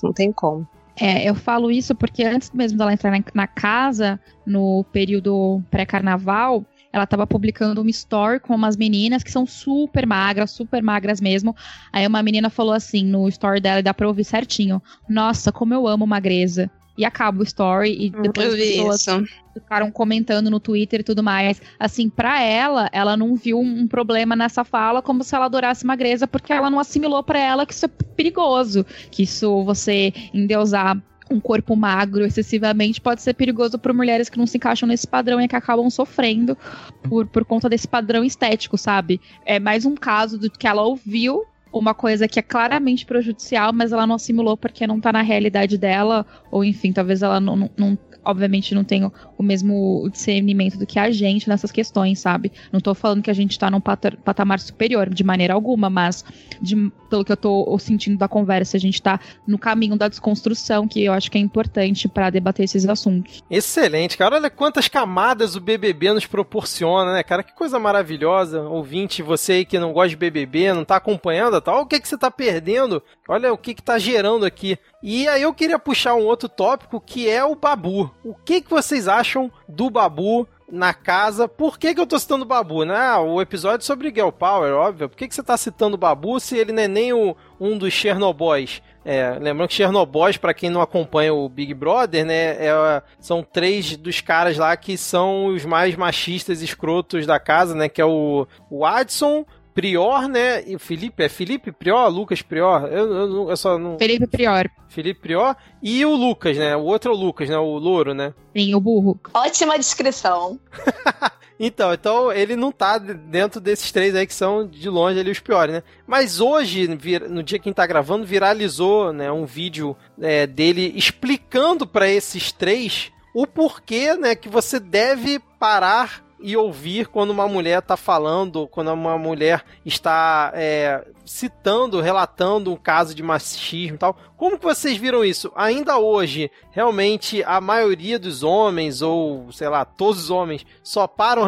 [0.04, 0.68] não tem como.
[1.00, 7.06] É, eu falo isso porque antes mesmo dela entrar na, casa, no período pré-carnaval, ela
[7.06, 11.56] estava publicando uma story com umas meninas que são super magras, super magras mesmo.
[11.92, 15.88] Aí uma menina falou assim no story dela, dá pra ouvir certinho: Nossa, como eu
[15.88, 19.26] amo magreza e acaba o story e hum, depois as pessoas isso.
[19.54, 21.62] ficaram comentando no Twitter e tudo mais.
[21.80, 26.28] Assim, para ela, ela não viu um problema nessa fala como se ela adorasse magreza,
[26.28, 31.02] porque ela não assimilou para ela que isso é perigoso, que isso você endeusar
[31.32, 35.40] um corpo magro excessivamente pode ser perigoso para mulheres que não se encaixam nesse padrão
[35.40, 36.58] e que acabam sofrendo
[37.04, 39.22] por, por conta desse padrão estético, sabe?
[39.46, 43.92] É mais um caso do que ela ouviu uma coisa que é claramente prejudicial, mas
[43.92, 47.98] ela não assimilou porque não tá na realidade dela, ou enfim, talvez ela não, não,
[48.24, 52.52] obviamente não tem o mesmo discernimento do que a gente nessas questões, sabe?
[52.72, 56.24] Não tô falando que a gente tá num patamar superior de maneira alguma, mas
[56.62, 56.76] de,
[57.10, 61.04] pelo que eu tô sentindo da conversa, a gente tá no caminho da desconstrução, que
[61.04, 63.44] eu acho que é importante para debater esses assuntos.
[63.50, 64.36] Excelente, cara.
[64.36, 67.44] Olha quantas camadas o BBB nos proporciona, né, cara?
[67.44, 68.62] Que coisa maravilhosa.
[68.62, 72.08] Ouvinte, você aí que não gosta de BBB, não tá acompanhando, tal, o que que
[72.08, 73.02] você tá perdendo?
[73.28, 74.78] Olha o que que tá gerando aqui.
[75.04, 78.12] E aí eu queria puxar um outro tópico que é o Babu.
[78.24, 81.48] O que, que vocês acham do Babu na casa.
[81.48, 82.96] Por que, que eu tô citando o Babu, né?
[82.96, 85.10] Ah, o episódio sobre Girl Power, óbvio.
[85.10, 87.78] Por que, que você tá citando o Babu se ele não é nem o, um
[87.78, 88.82] dos Chernobyls?
[89.04, 93.98] É, lembrando que Chernobyl, para quem não acompanha o Big Brother, né, é, são três
[93.98, 98.48] dos caras lá que são os mais machistas escrotos da casa, né, que é o,
[98.70, 100.64] o Adson, Prior, né?
[100.68, 102.08] E o Felipe, é Felipe Prior?
[102.10, 102.88] Lucas Prior?
[102.92, 103.98] Eu, eu, eu só não.
[103.98, 104.70] Felipe Prior.
[104.90, 105.56] Felipe Prior.
[105.82, 106.76] E o Lucas, né?
[106.76, 107.58] O outro é o Lucas, né?
[107.58, 108.34] O louro, né?
[108.56, 109.20] Sim, o burro.
[109.34, 110.60] Ótima descrição.
[111.64, 115.40] Então, então ele não tá dentro desses três aí que são de longe ali os
[115.40, 115.84] piores, né?
[116.08, 120.92] Mas hoje, no dia que a gente tá gravando, viralizou, né, um vídeo é, dele
[120.96, 127.48] explicando para esses três o porquê, né, que você deve parar e ouvir quando uma
[127.48, 133.98] mulher está falando, quando uma mulher está é, citando, relatando um caso de machismo e
[133.98, 134.18] tal.
[134.36, 135.52] Como que vocês viram isso?
[135.56, 141.44] Ainda hoje, realmente a maioria dos homens, ou sei lá, todos os homens, só param,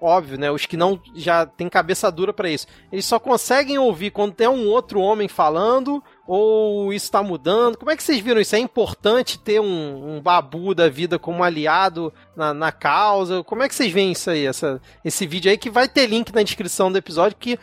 [0.00, 0.50] óbvio, né?
[0.50, 2.66] Os que não já têm cabeça dura para isso.
[2.92, 7.78] Eles só conseguem ouvir quando tem um outro homem falando ou isso está mudando?
[7.78, 8.56] Como é que vocês viram isso?
[8.56, 13.42] É importante ter um, um babu da vida como aliado na, na, causa?
[13.42, 16.32] Como é que vocês veem isso aí, essa, esse vídeo aí que vai ter link
[16.32, 17.58] na descrição do episódio que,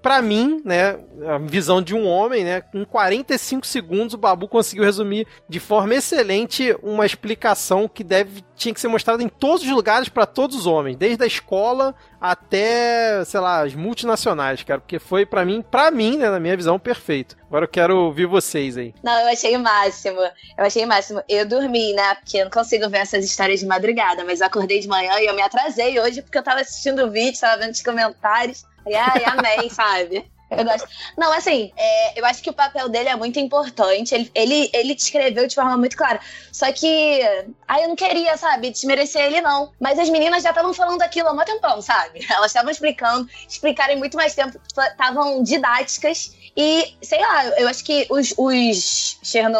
[0.00, 4.84] para mim, né, a visão de um homem, né, em 45 segundos o babu conseguiu
[4.84, 9.70] resumir de forma excelente uma explicação que deve tinha que ser mostrada em todos os
[9.70, 14.98] lugares para todos os homens, desde a escola até, sei lá, as multinacionais, cara, porque
[14.98, 17.36] foi para mim, para mim, né, na minha visão, perfeito.
[17.46, 18.94] Agora eu quero ouvir vocês aí.
[19.02, 20.18] Não, eu achei o máximo.
[20.20, 21.22] Eu achei o máximo.
[21.28, 24.80] Eu dormi, né, porque eu não consigo ver essas histórias de madrugada, mas eu acordei
[24.80, 27.72] de manhã e eu me atrasei hoje porque eu tava assistindo o vídeo, tava vendo
[27.72, 28.64] os comentários.
[28.86, 30.30] E ai, amém, sabe?
[30.50, 30.86] Eu gosto.
[31.16, 34.14] Não, assim, é, eu acho que o papel dele é muito importante.
[34.14, 36.20] Ele, ele, ele descreveu de forma muito clara.
[36.52, 37.20] Só que.
[37.66, 39.72] Aí eu não queria, sabe, desmerecer ele, não.
[39.80, 42.24] Mas as meninas já estavam falando aquilo há um tempão, sabe?
[42.30, 46.36] Elas estavam explicando, explicaram em muito mais tempo, estavam didáticas.
[46.56, 49.58] E, sei lá, eu acho que os, os Cherno.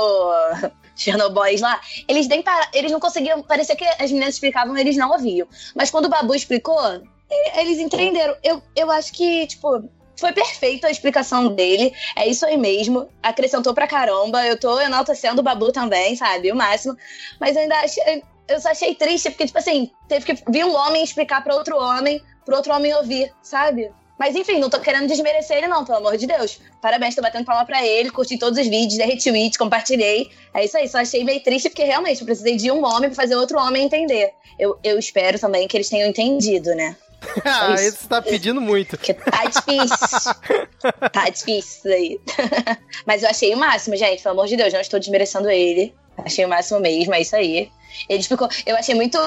[0.97, 5.47] Chernobyls lá, eles nem eles não conseguiam, parecia que as meninas explicavam, eles não ouviam.
[5.75, 7.03] Mas quando o Babu explicou,
[7.57, 8.37] eles entenderam.
[8.43, 11.93] Eu, eu acho que, tipo, foi perfeita a explicação dele.
[12.17, 13.09] É isso aí mesmo.
[13.23, 14.45] Acrescentou pra caramba.
[14.47, 16.53] Eu tô enaltecendo o Babu também, sabe?
[16.53, 16.97] O máximo.
[17.41, 18.23] Mas eu ainda achei.
[18.47, 21.79] Eu só achei triste, porque, tipo assim, teve que vir um homem explicar pra outro
[21.79, 23.91] homem, pro outro homem ouvir, sabe?
[24.19, 26.61] Mas enfim, não tô querendo desmerecer ele, não, pelo amor de Deus.
[26.81, 30.31] Parabéns, tô batendo palma pra ele, curti todos os vídeos, dei retweet, compartilhei.
[30.53, 33.17] É isso aí, só achei meio triste, porque realmente eu precisei de um homem pra
[33.17, 34.33] fazer outro homem entender.
[34.59, 36.97] Eu, eu espero também que eles tenham entendido, né?
[37.45, 38.97] ah, isso você tá pedindo muito.
[38.97, 40.33] Porque tá difícil.
[41.13, 42.21] tá difícil isso aí.
[43.07, 44.23] Mas eu achei o máximo, gente.
[44.23, 45.95] Pelo amor de Deus, não estou desmerecendo ele.
[46.19, 47.71] Achei o máximo mesmo, é isso aí.
[48.09, 48.49] Ele ficou.
[48.67, 49.19] Eu achei muito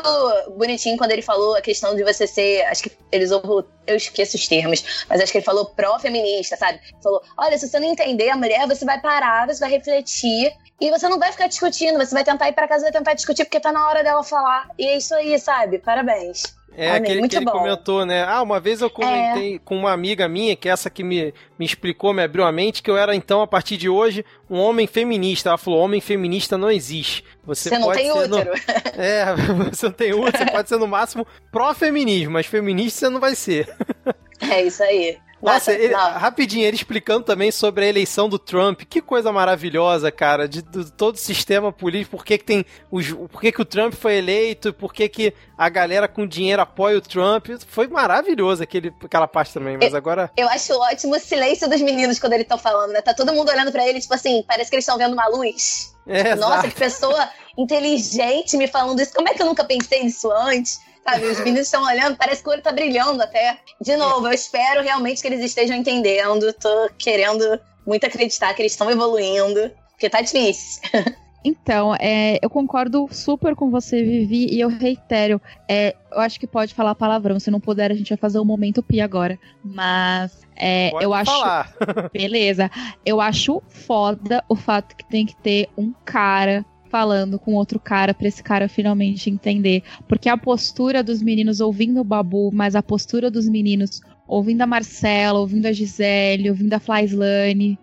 [0.58, 2.64] bonitinho quando ele falou a questão de você ser.
[2.64, 3.66] Acho que eles usam.
[3.86, 6.80] Eu esqueço os termos, mas acho que ele falou pró-feminista, sabe?
[7.02, 10.54] Falou: olha, se você não entender a mulher, você vai parar, você vai refletir.
[10.80, 13.14] E você não vai ficar discutindo, você vai tentar ir para casa e vai tentar
[13.14, 14.70] discutir porque tá na hora dela falar.
[14.78, 15.80] E é isso aí, sabe?
[15.80, 16.57] Parabéns.
[16.78, 17.54] É, Amei, aquele que ele bom.
[17.54, 18.24] comentou, né?
[18.24, 19.60] Ah, uma vez eu comentei é.
[19.66, 22.84] com uma amiga minha, que é essa que me, me explicou, me abriu a mente,
[22.84, 25.50] que eu era, então, a partir de hoje, um homem feminista.
[25.50, 27.24] Ela falou, homem feminista não existe.
[27.44, 28.52] Você, você não tem útero.
[28.52, 28.58] No...
[29.02, 29.26] É,
[29.74, 33.34] você não tem útero, você pode ser no máximo pró-feminismo, mas feminista você não vai
[33.34, 33.68] ser.
[34.40, 35.18] É isso aí.
[35.54, 38.82] Nossa, ele, rapidinho, ele explicando também sobre a eleição do Trump.
[38.82, 42.18] Que coisa maravilhosa, cara, de, de todo o sistema político.
[42.18, 45.34] Por que, que tem os, por que, que o Trump foi eleito, por que, que
[45.58, 47.48] a galera com dinheiro apoia o Trump.
[47.68, 50.32] Foi maravilhoso aquele, aquela parte também, mas eu, agora.
[50.38, 53.02] Eu acho ótimo o silêncio dos meninos quando eles estão falando, né?
[53.02, 55.96] Tá todo mundo olhando para ele, tipo assim, parece que eles estão vendo uma luz.
[56.06, 56.70] É, Nossa, exato.
[56.70, 59.14] que pessoa inteligente me falando isso.
[59.14, 60.80] Como é que eu nunca pensei nisso antes?
[61.08, 63.60] Sabe, os meninos estão olhando, parece que o olho tá brilhando até.
[63.80, 66.52] De novo, eu espero realmente que eles estejam entendendo.
[66.52, 70.82] Tô querendo muito acreditar que eles estão evoluindo, porque tá difícil.
[71.46, 75.40] Então, é, eu concordo super com você, Vivi, e eu reitero,
[75.70, 78.44] é, eu acho que pode falar palavrão, se não puder a gente vai fazer um
[78.44, 81.32] momento pi agora, mas é, eu acho...
[82.12, 82.70] Beleza,
[83.06, 88.14] eu acho foda o fato que tem que ter um cara falando com outro cara
[88.14, 89.84] para esse cara finalmente entender.
[90.08, 94.68] Porque a postura dos meninos ouvindo o Babu, mas a postura dos meninos ouvindo a
[94.68, 97.80] Marcela, ouvindo a Gisele, ouvindo a Flyslane,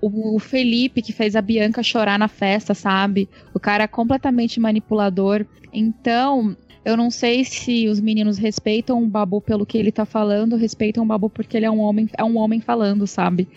[0.00, 3.28] o Felipe que fez a Bianca chorar na festa, sabe?
[3.52, 5.44] O cara é completamente manipulador.
[5.72, 10.56] Então, eu não sei se os meninos respeitam o Babu pelo que ele tá falando,
[10.56, 13.48] respeitam o Babu porque ele é um homem, é um homem falando, sabe?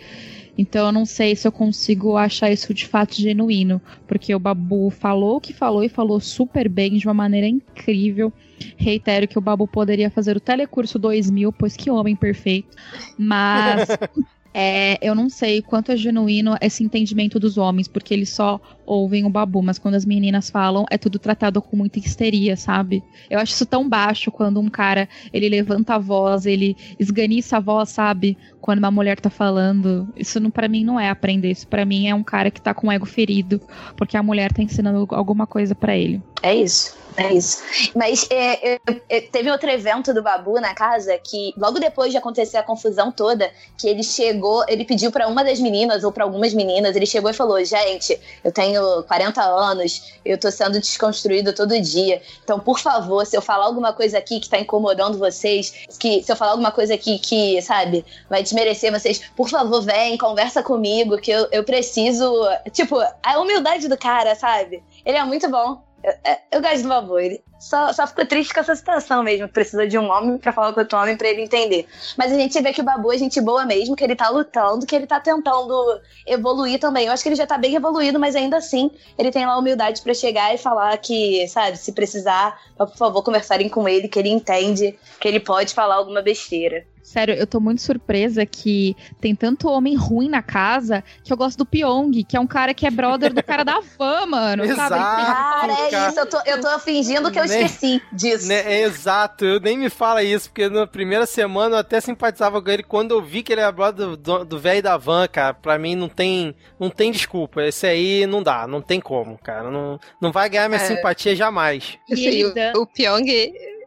[0.58, 4.90] Então eu não sei se eu consigo achar isso de fato genuíno, porque o Babu
[4.90, 8.32] falou o que falou e falou super bem, de uma maneira incrível.
[8.78, 12.76] Reitero que o Babu poderia fazer o Telecurso 2000, pois que homem perfeito.
[13.18, 13.90] Mas
[14.54, 19.26] é, eu não sei quanto é genuíno esse entendimento dos homens, porque ele só ouvem
[19.26, 23.04] o babu, mas quando as meninas falam, é tudo tratado com muita histeria, sabe?
[23.30, 27.60] Eu acho isso tão baixo quando um cara, ele levanta a voz, ele esganiça a
[27.60, 28.38] voz, sabe?
[28.60, 30.08] Quando uma mulher tá falando.
[30.16, 32.88] Isso para mim não é aprender, isso para mim é um cara que tá com
[32.88, 33.62] o ego ferido,
[33.96, 36.22] porque a mulher tá ensinando alguma coisa para ele.
[36.44, 37.01] É isso.
[37.18, 37.62] É isso.
[37.94, 42.18] Mas é, é, é, teve outro evento do Babu na casa que, logo depois de
[42.18, 46.24] acontecer a confusão toda, que ele chegou, ele pediu para uma das meninas, ou para
[46.24, 51.54] algumas meninas, ele chegou e falou: Gente, eu tenho 40 anos, eu tô sendo desconstruído
[51.54, 52.22] todo dia.
[52.44, 56.32] Então, por favor, se eu falar alguma coisa aqui que tá incomodando vocês, que se
[56.32, 61.18] eu falar alguma coisa aqui que, sabe, vai desmerecer vocês, por favor, vem, conversa comigo,
[61.18, 62.32] que eu, eu preciso.
[62.72, 64.82] Tipo, a humildade do cara, sabe?
[65.06, 65.91] Ele é muito bom.
[66.04, 69.48] Eu, é, eu gosto do Babu, ele só, só ficou triste com essa situação mesmo.
[69.48, 71.86] Precisa de um homem para falar com outro homem para ele entender.
[72.18, 74.86] Mas a gente vê que o Babu é gente boa mesmo, que ele tá lutando,
[74.86, 77.06] que ele tá tentando evoluir também.
[77.06, 80.02] Eu acho que ele já tá bem evoluído, mas ainda assim ele tem lá humildade
[80.02, 84.30] para chegar e falar que, sabe, se precisar, por favor, conversarem com ele, que ele
[84.30, 86.84] entende que ele pode falar alguma besteira.
[87.04, 91.58] Sério, eu tô muito surpresa que tem tanto homem ruim na casa que eu gosto
[91.58, 94.64] do Pyong, que é um cara que é brother do cara da fã, mano.
[94.64, 95.26] Exato, sabe?
[95.26, 96.20] Cara, é isso.
[96.20, 98.48] Eu tô, eu tô fingindo que eu Nem- esqueci disso.
[98.48, 102.62] Né, é exato, eu nem me fala isso, porque na primeira semana eu até simpatizava
[102.62, 105.54] com ele quando eu vi que ele era brother do- velho da van, cara.
[105.54, 107.62] Pra mim não tem, não tem desculpa.
[107.64, 109.70] Esse aí não dá, não tem como, cara.
[109.72, 110.86] Não, não vai ganhar minha É.
[110.86, 111.98] simpatia jamais.
[112.08, 112.44] E Assim,
[112.78, 113.26] o, o Pyong.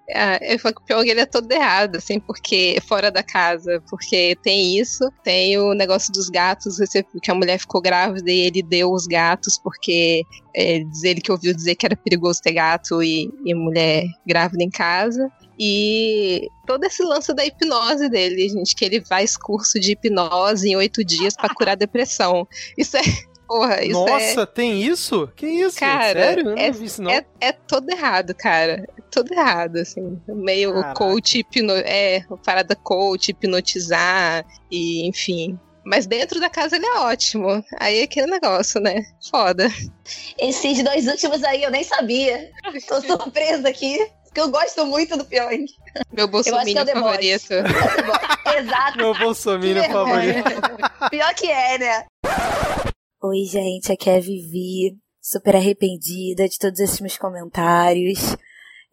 [0.09, 3.83] É, eu falo que o Pyong ele é todo errado, assim, porque fora da casa,
[3.89, 6.77] porque tem isso, tem o negócio dos gatos,
[7.23, 10.23] que a mulher ficou grávida e ele deu os gatos, porque
[10.55, 14.63] é, diz ele que ouviu dizer que era perigoso ter gato e, e mulher grávida
[14.63, 15.31] em casa.
[15.59, 20.77] E todo esse lance da hipnose dele, gente, que ele faz curso de hipnose em
[20.77, 22.47] oito dias pra curar depressão.
[22.77, 23.03] Isso é.
[23.47, 24.11] Porra, isso é.
[24.11, 25.31] Nossa, tem isso?
[25.37, 25.79] Que isso?
[25.79, 26.41] Cara, Sério?
[26.49, 27.11] Eu não é- vi isso não.
[27.11, 28.85] É, é todo errado, cara.
[28.99, 30.19] É todo errado, assim.
[30.29, 30.95] Meio Caraca.
[30.95, 31.73] coach, hipno...
[31.75, 35.59] é, parada coach, hipnotizar, e enfim.
[35.85, 37.63] Mas dentro da casa ele é ótimo.
[37.79, 39.03] Aí é aquele negócio, né?
[39.31, 39.69] Foda.
[40.39, 42.51] Esses dois últimos aí eu nem sabia.
[42.89, 43.99] Tô surpresa aqui.
[44.25, 45.65] Porque eu gosto muito do Pyong.
[46.13, 47.55] Meu que é favorito.
[48.59, 48.97] Exato.
[48.97, 50.43] Meu bolsominion Que vergonha.
[50.43, 51.11] favorito.
[51.11, 52.05] Pior que é, né?
[53.27, 58.19] Oi, gente, aqui é a Vivi, super arrependida de todos esses meus comentários.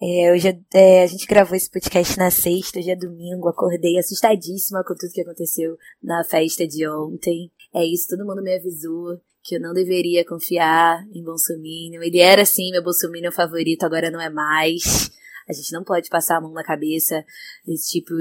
[0.01, 3.97] É, hoje é- é, a gente gravou esse podcast na sexta, hoje é domingo, acordei
[3.97, 7.51] assustadíssima com tudo que aconteceu na festa de ontem.
[7.75, 12.01] É isso, todo mundo me avisou que eu não deveria confiar em Bolsominion.
[12.01, 15.11] Ele era sim meu Bolsominion favorito, agora não é mais.
[15.51, 17.23] A gente não pode passar a mão na cabeça
[17.65, 18.13] desse tipo,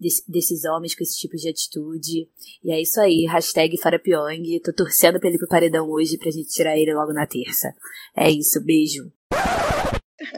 [0.00, 2.28] desse- desses homens com esse tipo de atitude.
[2.64, 4.60] E é isso aí, hashtag Fora Pyong.
[4.64, 7.72] Tô torcendo pra ele ir pro paredão hoje pra gente tirar ele logo na terça.
[8.16, 9.10] É isso, beijo.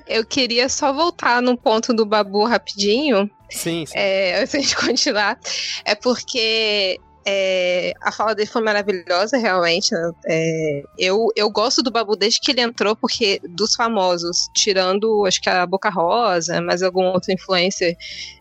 [0.07, 3.31] Eu queria só voltar no ponto do Babu rapidinho.
[3.51, 3.93] Sim, sim.
[3.97, 5.39] É, antes de continuar,
[5.85, 9.93] é porque é, a fala dele foi maravilhosa, realmente.
[9.93, 10.13] né?
[10.27, 15.41] É, eu, eu gosto do Babu desde que ele entrou, porque dos famosos, tirando acho
[15.41, 17.97] que a Boca Rosa, mas algum outro influencer,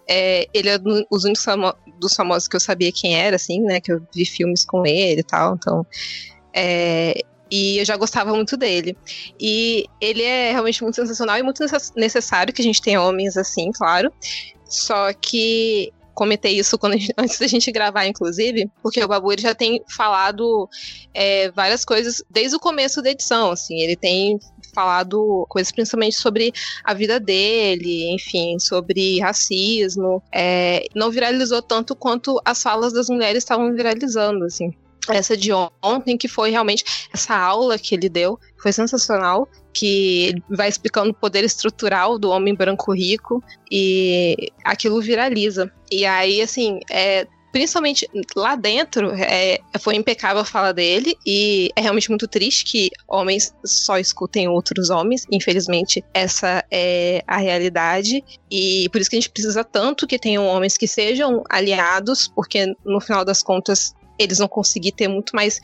[0.08, 3.62] é, ele é um dos únicos famo- dos famosos que eu sabia quem era, assim,
[3.62, 3.80] né?
[3.80, 5.86] Que eu vi filmes com ele e tal, então.
[6.54, 8.98] é, e eu já gostava muito dele.
[9.39, 13.38] E ele é realmente muito sensacional e muito necess- necessário que a gente tenha homens
[13.38, 14.12] assim, claro.
[14.65, 19.56] Só que comentei isso quando antes da gente gravar, inclusive, porque o Babu ele já
[19.56, 20.69] tem falado
[21.13, 24.39] é, várias coisas desde o começo da edição, assim, ele tem
[24.73, 26.52] falado coisas principalmente sobre
[26.84, 33.43] a vida dele, enfim, sobre racismo, é, não viralizou tanto quanto as falas das mulheres
[33.43, 34.73] estavam viralizando, assim.
[35.10, 40.70] Essa de ontem, que foi realmente essa aula que ele deu, foi sensacional, que vai
[40.70, 45.72] explicando o poder estrutural do homem branco rico, e aquilo viraliza.
[45.92, 51.82] E aí, assim, é, principalmente lá dentro, é, foi impecável a fala dele, e é
[51.82, 55.26] realmente muito triste que homens só escutem outros homens.
[55.32, 58.24] Infelizmente, essa é a realidade.
[58.50, 62.74] E por isso que a gente precisa tanto que tenham homens que sejam aliados, porque
[62.86, 65.60] no final das contas eles vão conseguir ter muito mais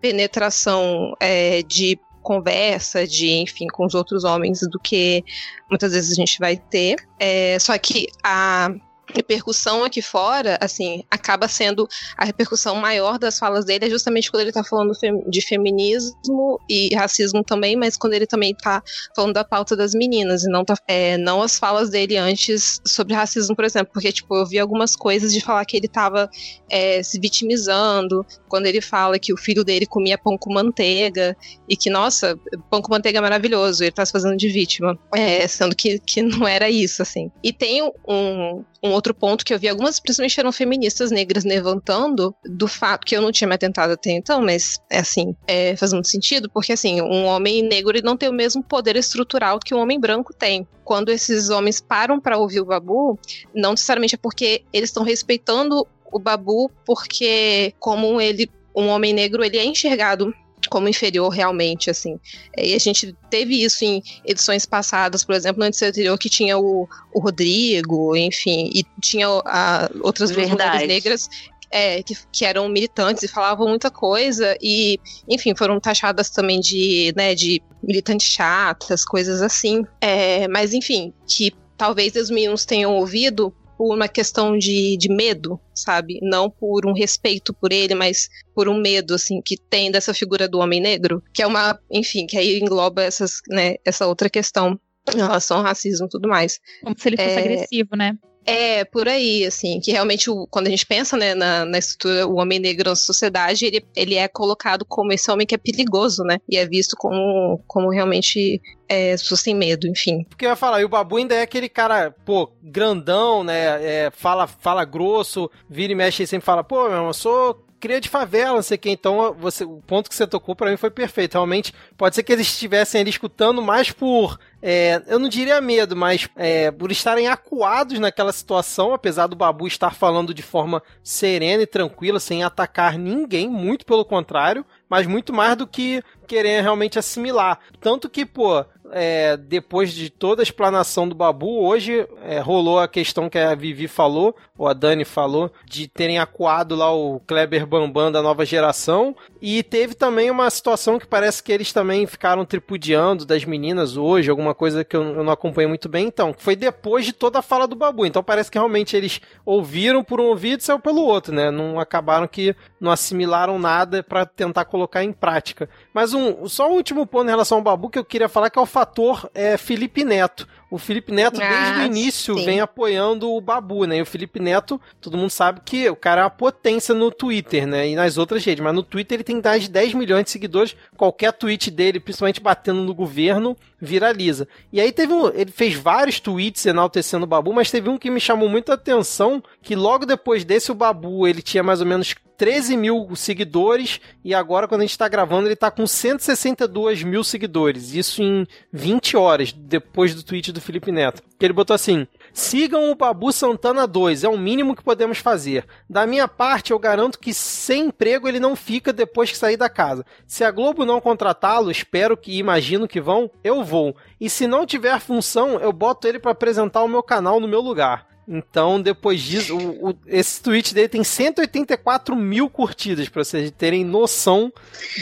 [0.00, 5.24] penetração é, de conversa, de enfim, com os outros homens do que
[5.68, 6.96] muitas vezes a gente vai ter.
[7.18, 8.70] É, só que a
[9.14, 14.42] repercussão aqui fora, assim, acaba sendo a repercussão maior das falas dele é justamente quando
[14.42, 14.92] ele tá falando
[15.28, 18.82] de feminismo e racismo também, mas quando ele também tá
[19.14, 23.14] falando da pauta das meninas e não tá, é, não as falas dele antes sobre
[23.14, 26.28] racismo, por exemplo, porque, tipo, eu vi algumas coisas de falar que ele tava
[26.70, 31.36] é, se vitimizando, quando ele fala que o filho dele comia pão com manteiga
[31.68, 32.38] e que, nossa,
[32.70, 36.22] pão com manteiga é maravilhoso, ele tá se fazendo de vítima, é, sendo que, que
[36.22, 37.30] não era isso, assim.
[37.42, 42.34] E tem um, um outro ponto que eu vi algumas, principalmente eram feministas negras levantando
[42.44, 45.92] do fato que eu não tinha me atentado até então, mas é assim, é, faz
[45.92, 49.74] muito sentido, porque assim, um homem negro ele não tem o mesmo poder estrutural que
[49.74, 50.66] um homem branco tem.
[50.84, 53.18] Quando esses homens param para ouvir o Babu,
[53.54, 59.44] não necessariamente é porque eles estão respeitando o Babu, porque como ele um homem negro
[59.44, 60.34] ele é enxergado
[60.72, 62.18] como inferior realmente, assim.
[62.56, 66.58] E a gente teve isso em edições passadas, por exemplo, no edição anterior que tinha
[66.58, 70.56] o, o Rodrigo, enfim, e tinha a, outras mulheres
[70.88, 71.28] negras
[71.70, 74.98] é, que, que, eram militantes e falavam muita coisa e,
[75.28, 79.84] enfim, foram taxadas também de, né, de militantes chatas, coisas assim.
[80.00, 85.60] É, mas, enfim, que talvez os meninos tenham ouvido por uma questão de, de medo,
[85.74, 86.18] sabe?
[86.22, 90.48] Não por um respeito por ele, mas por um medo, assim, que tem dessa figura
[90.48, 94.78] do homem negro, que é uma, enfim, que aí engloba essas, né, essa outra questão
[95.12, 96.60] em relação ao racismo e tudo mais.
[96.82, 97.38] Como se ele fosse é...
[97.38, 98.16] agressivo, né?
[98.44, 102.26] É, por aí, assim, que realmente o, quando a gente pensa né, na, na estrutura,
[102.26, 106.24] o homem negro na sociedade, ele, ele é colocado como esse homem que é perigoso,
[106.24, 106.38] né?
[106.48, 110.24] E é visto como, como realmente é, sem medo, enfim.
[110.28, 113.82] Porque eu ia falar, e o Babu ainda é aquele cara, pô, grandão, né?
[113.82, 117.64] É, fala, fala grosso, vira e mexe e sempre fala, pô, meu irmão, eu sou
[117.82, 118.90] cria de favela, não sei o que.
[118.90, 121.32] Então, você, o ponto que você tocou para mim foi perfeito.
[121.32, 124.38] Realmente, pode ser que eles estivessem ali escutando mais por.
[124.62, 129.66] É, eu não diria medo, mas é, por estarem acuados naquela situação, apesar do Babu
[129.66, 135.32] estar falando de forma serena e tranquila, sem atacar ninguém, muito pelo contrário, mas muito
[135.32, 137.58] mais do que querer realmente assimilar.
[137.80, 142.88] Tanto que, pô, é, depois de toda a explanação do Babu, hoje é, rolou a
[142.88, 147.66] questão que a Vivi falou, ou a Dani falou, de terem acuado lá o Kleber
[147.66, 149.16] Bambam da nova geração.
[149.40, 154.30] E teve também uma situação que parece que eles também ficaram tripudiando das meninas hoje,
[154.30, 156.06] alguma coisa que eu, eu não acompanhei muito bem.
[156.06, 158.06] Então, foi depois de toda a fala do Babu.
[158.06, 161.50] Então parece que realmente eles ouviram por um ouvido e saiu pelo outro, né?
[161.50, 165.68] Não acabaram que não assimilaram nada para tentar colocar em prática.
[165.94, 168.58] Mas um, só um último ponto em relação ao Babu que eu queria falar que
[168.58, 170.46] é o fator é, Felipe Neto.
[170.72, 172.46] O Felipe Neto, ah, desde o início, sim.
[172.46, 173.98] vem apoiando o Babu, né?
[173.98, 177.66] E o Felipe Neto, todo mundo sabe que o cara é uma potência no Twitter,
[177.66, 177.90] né?
[177.90, 178.64] E nas outras redes.
[178.64, 180.74] Mas no Twitter ele tem mais de 10 milhões de seguidores.
[180.96, 184.48] Qualquer tweet dele, principalmente batendo no governo, viraliza.
[184.72, 185.28] E aí teve um.
[185.28, 189.44] Ele fez vários tweets enaltecendo o Babu, mas teve um que me chamou muita atenção,
[189.60, 194.34] que logo depois desse o Babu, ele tinha mais ou menos 13 mil seguidores e
[194.34, 197.94] agora, quando a gente está gravando, ele está com 162 mil seguidores.
[197.94, 201.22] Isso em 20 horas depois do tweet do Felipe Neto.
[201.38, 205.66] Que ele botou assim: sigam o Babu Santana 2, é o mínimo que podemos fazer.
[205.88, 209.68] Da minha parte, eu garanto que sem emprego ele não fica depois que sair da
[209.68, 210.04] casa.
[210.26, 213.96] Se a Globo não contratá-lo, espero que imagino que vão, eu vou.
[214.20, 217.60] E se não tiver função, eu boto ele para apresentar o meu canal no meu
[217.60, 218.11] lugar.
[218.26, 223.84] Então, depois disso, o, o, esse tweet dele tem 184 mil curtidas, pra vocês terem
[223.84, 224.52] noção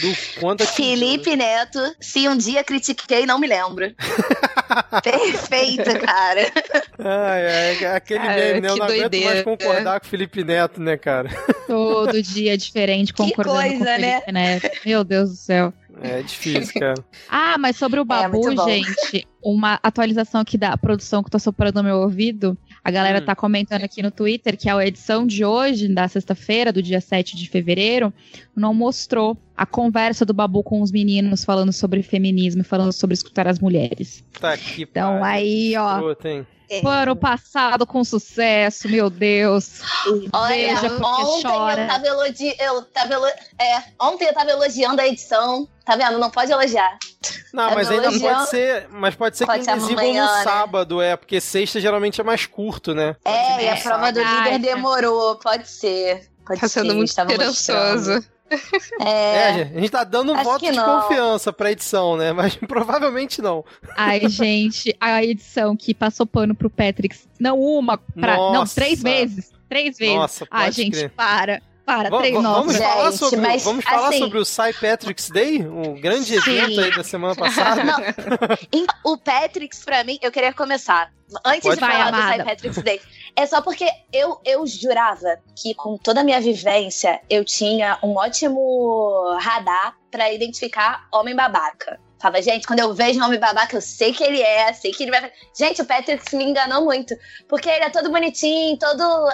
[0.00, 3.94] do quanto Felipe Neto, se um dia critiquei, não me lembro.
[5.04, 6.50] Perfeito, cara.
[6.98, 8.68] Ai, ai, é aquele cara, meme, né?
[8.68, 9.06] Eu não doideira.
[9.06, 11.28] aguento mais concordar com o Felipe Neto, né, cara?
[11.66, 14.60] Todo dia é diferente concordando coisa, com o Felipe né?
[14.60, 14.70] Neto.
[14.86, 15.74] Meu Deus do céu.
[16.02, 17.04] É difícil, cara.
[17.28, 21.38] ah, mas sobre o é, Babu, é, gente, uma atualização aqui da produção que tô
[21.38, 22.56] soprando no meu ouvido.
[22.82, 23.24] A galera hum.
[23.24, 27.36] tá comentando aqui no Twitter que a edição de hoje, da sexta-feira, do dia 7
[27.36, 28.12] de fevereiro,
[28.56, 33.46] não mostrou a conversa do Babu com os meninos falando sobre feminismo, falando sobre escutar
[33.46, 34.24] as mulheres.
[34.40, 36.00] Tá aqui, Então aí, ó.
[36.00, 36.46] Puta,
[36.82, 39.82] Ano passado com sucesso, meu Deus.
[40.32, 41.82] Olha, Veja ontem chora.
[41.82, 42.56] eu tava elogiando.
[42.58, 43.26] Eu tava elo...
[43.26, 45.68] é, ontem eu tava elogiando a edição.
[45.84, 46.18] Tá vendo?
[46.18, 46.96] Não pode elogiar.
[47.52, 48.88] Não, mas ainda pode ser.
[48.88, 50.42] Mas pode ser pode que eles exibam no né?
[50.42, 53.14] sábado, é, porque sexta geralmente é mais curto, né?
[53.22, 55.36] Pode é, e a prova do líder demorou.
[55.36, 56.30] Pode ser.
[56.46, 58.24] Pode tá sendo muito esperançoso.
[59.00, 61.00] É, é, a gente tá dando um voto de não.
[61.02, 62.32] confiança pra edição, né?
[62.32, 63.64] Mas provavelmente não.
[63.96, 69.52] Ai, gente, a edição que passou pano pro Patrick, não uma, pra, não, três vezes.
[69.68, 70.14] Três vezes.
[70.14, 71.10] Nossa, Ai, gente, crer.
[71.10, 71.62] para.
[71.86, 76.00] Para, três vamos, falar, sobre, mas, vamos falar assim, sobre o Cy Patrick's Day, um
[76.00, 77.82] grande evento aí da semana passada.
[77.82, 77.96] Não,
[79.02, 81.10] o Patrick's, pra mim, eu queria começar.
[81.44, 82.22] Antes Pode de falar amada.
[82.22, 83.00] do Cy Patrick's Day,
[83.40, 88.14] É só porque eu, eu jurava que com toda a minha vivência eu tinha um
[88.14, 91.98] ótimo radar para identificar homem babaca.
[92.20, 95.04] Fala, gente, quando eu vejo um homem babaca, eu sei que ele é, sei que
[95.04, 95.32] ele vai.
[95.58, 97.16] Gente, o Patrick me enganou muito.
[97.48, 99.30] Porque ele é todo bonitinho, todo,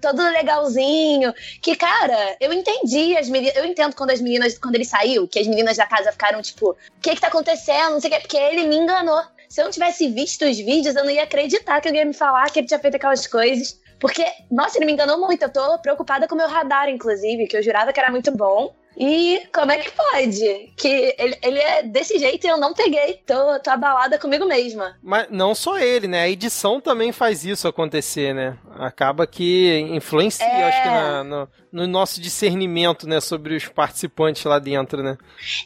[0.00, 1.34] todo legalzinho.
[1.60, 3.56] Que, cara, eu entendi as meninas.
[3.56, 6.70] Eu entendo quando as meninas, quando ele saiu, que as meninas da casa ficaram tipo,
[6.70, 7.92] o que que tá acontecendo?
[7.92, 8.20] Não sei o que.
[8.20, 9.22] Porque ele me enganou.
[9.50, 12.14] Se eu não tivesse visto os vídeos, eu não ia acreditar que alguém ia me
[12.14, 13.80] falar que ele tinha feito aquelas coisas.
[13.98, 15.42] Porque, nossa, ele me enganou muito.
[15.42, 18.72] Eu tô preocupada com o meu radar, inclusive, que eu jurava que era muito bom.
[18.96, 20.72] E como é que pode?
[20.76, 23.22] Que ele, ele é desse jeito e eu não peguei.
[23.26, 24.96] Tô, tô abalada comigo mesma.
[25.02, 26.22] Mas não só ele, né?
[26.22, 28.58] A edição também faz isso acontecer, né?
[28.78, 30.64] Acaba que influencia, é...
[30.64, 33.20] acho que, na, no, no, nosso discernimento, né?
[33.20, 35.16] Sobre os participantes lá dentro, né?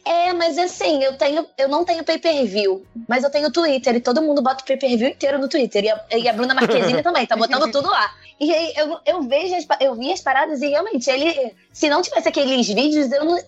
[0.04, 4.22] É, mas assim, eu tenho, eu não tenho pay-per-view, mas eu tenho Twitter e todo
[4.22, 5.84] mundo bota o pay-per-view inteiro no Twitter.
[5.84, 8.10] E a, e a Bruna Marquezine também, tá botando tudo lá.
[8.40, 12.02] E aí eu, eu vejo, as, eu vi as paradas e realmente ele, se não
[12.02, 13.38] tivesse aqueles vídeos, eu não,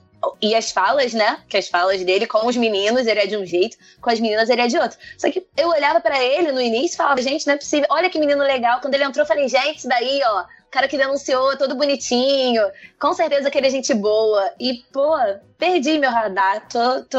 [0.41, 1.39] e as falas, né?
[1.49, 4.49] Que as falas dele com os meninos ele é de um jeito, com as meninas
[4.49, 4.99] ele é de outro.
[5.19, 7.87] Só que eu olhava para ele no início e falava, gente, não é possível.
[7.91, 8.81] Olha que menino legal.
[8.81, 12.63] Quando ele entrou, eu falei, gente, isso daí, ó, o cara que denunciou, todo bonitinho,
[12.99, 14.53] com certeza que ele é gente boa.
[14.59, 15.17] E, pô,
[15.59, 17.19] perdi meu radar, tô, tô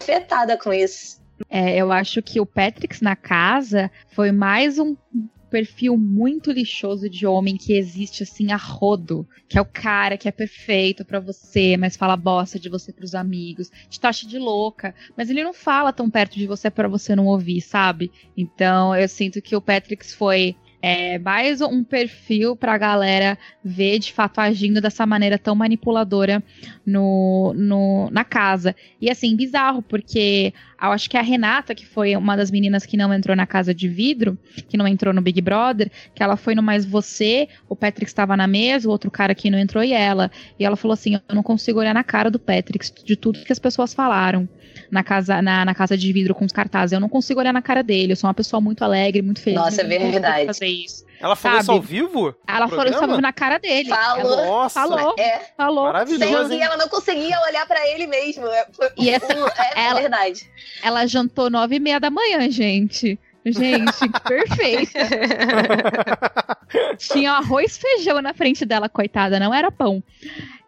[0.00, 1.22] afetada com isso.
[1.50, 4.96] É, eu acho que o Patrick na casa foi mais um
[5.54, 10.26] perfil muito lixoso de homem que existe assim a rodo, que é o cara que
[10.26, 14.92] é perfeito para você, mas fala bosta de você pros amigos, te taxa de louca,
[15.16, 18.10] mas ele não fala tão perto de você para você não ouvir, sabe?
[18.36, 23.98] Então eu sinto que o Patrick foi é mais um perfil para a galera ver
[23.98, 26.42] de fato agindo dessa maneira tão manipuladora
[26.84, 28.76] no, no, na casa.
[29.00, 30.52] E assim, bizarro, porque
[30.92, 33.88] acho que a Renata, que foi uma das meninas que não entrou na casa de
[33.88, 38.10] vidro, que não entrou no Big Brother, que ela foi no Mais Você, o Patrick
[38.10, 40.30] estava na mesa, o outro cara aqui não entrou e ela.
[40.58, 43.52] E ela falou assim: Eu não consigo olhar na cara do Patrick de tudo que
[43.52, 44.48] as pessoas falaram
[44.90, 46.92] na casa, na, na casa de vidro com os cartazes.
[46.92, 48.12] Eu não consigo olhar na cara dele.
[48.12, 49.60] Eu sou uma pessoa muito alegre, muito feliz.
[49.60, 50.46] Nossa, é verdade.
[50.46, 51.04] Fazer isso.
[51.24, 51.62] Ela falou Sabe?
[51.62, 52.34] isso ao vivo?
[52.46, 53.88] Ela falou isso ao vivo na cara dele.
[53.88, 54.32] Falou.
[54.34, 54.80] Ela Nossa.
[54.80, 55.14] falou.
[55.18, 55.40] É.
[55.56, 55.84] Falou.
[55.86, 56.62] Maravilhoso, hein?
[56.62, 58.46] ela não conseguia olhar pra ele mesmo.
[58.46, 59.32] É, foi- E essa-
[59.74, 60.50] é ela- verdade.
[60.82, 63.18] Ela jantou nove e meia da manhã, gente.
[63.46, 64.92] Gente, perfeito.
[66.98, 70.02] Tinha arroz e feijão na frente dela, coitada, não era pão.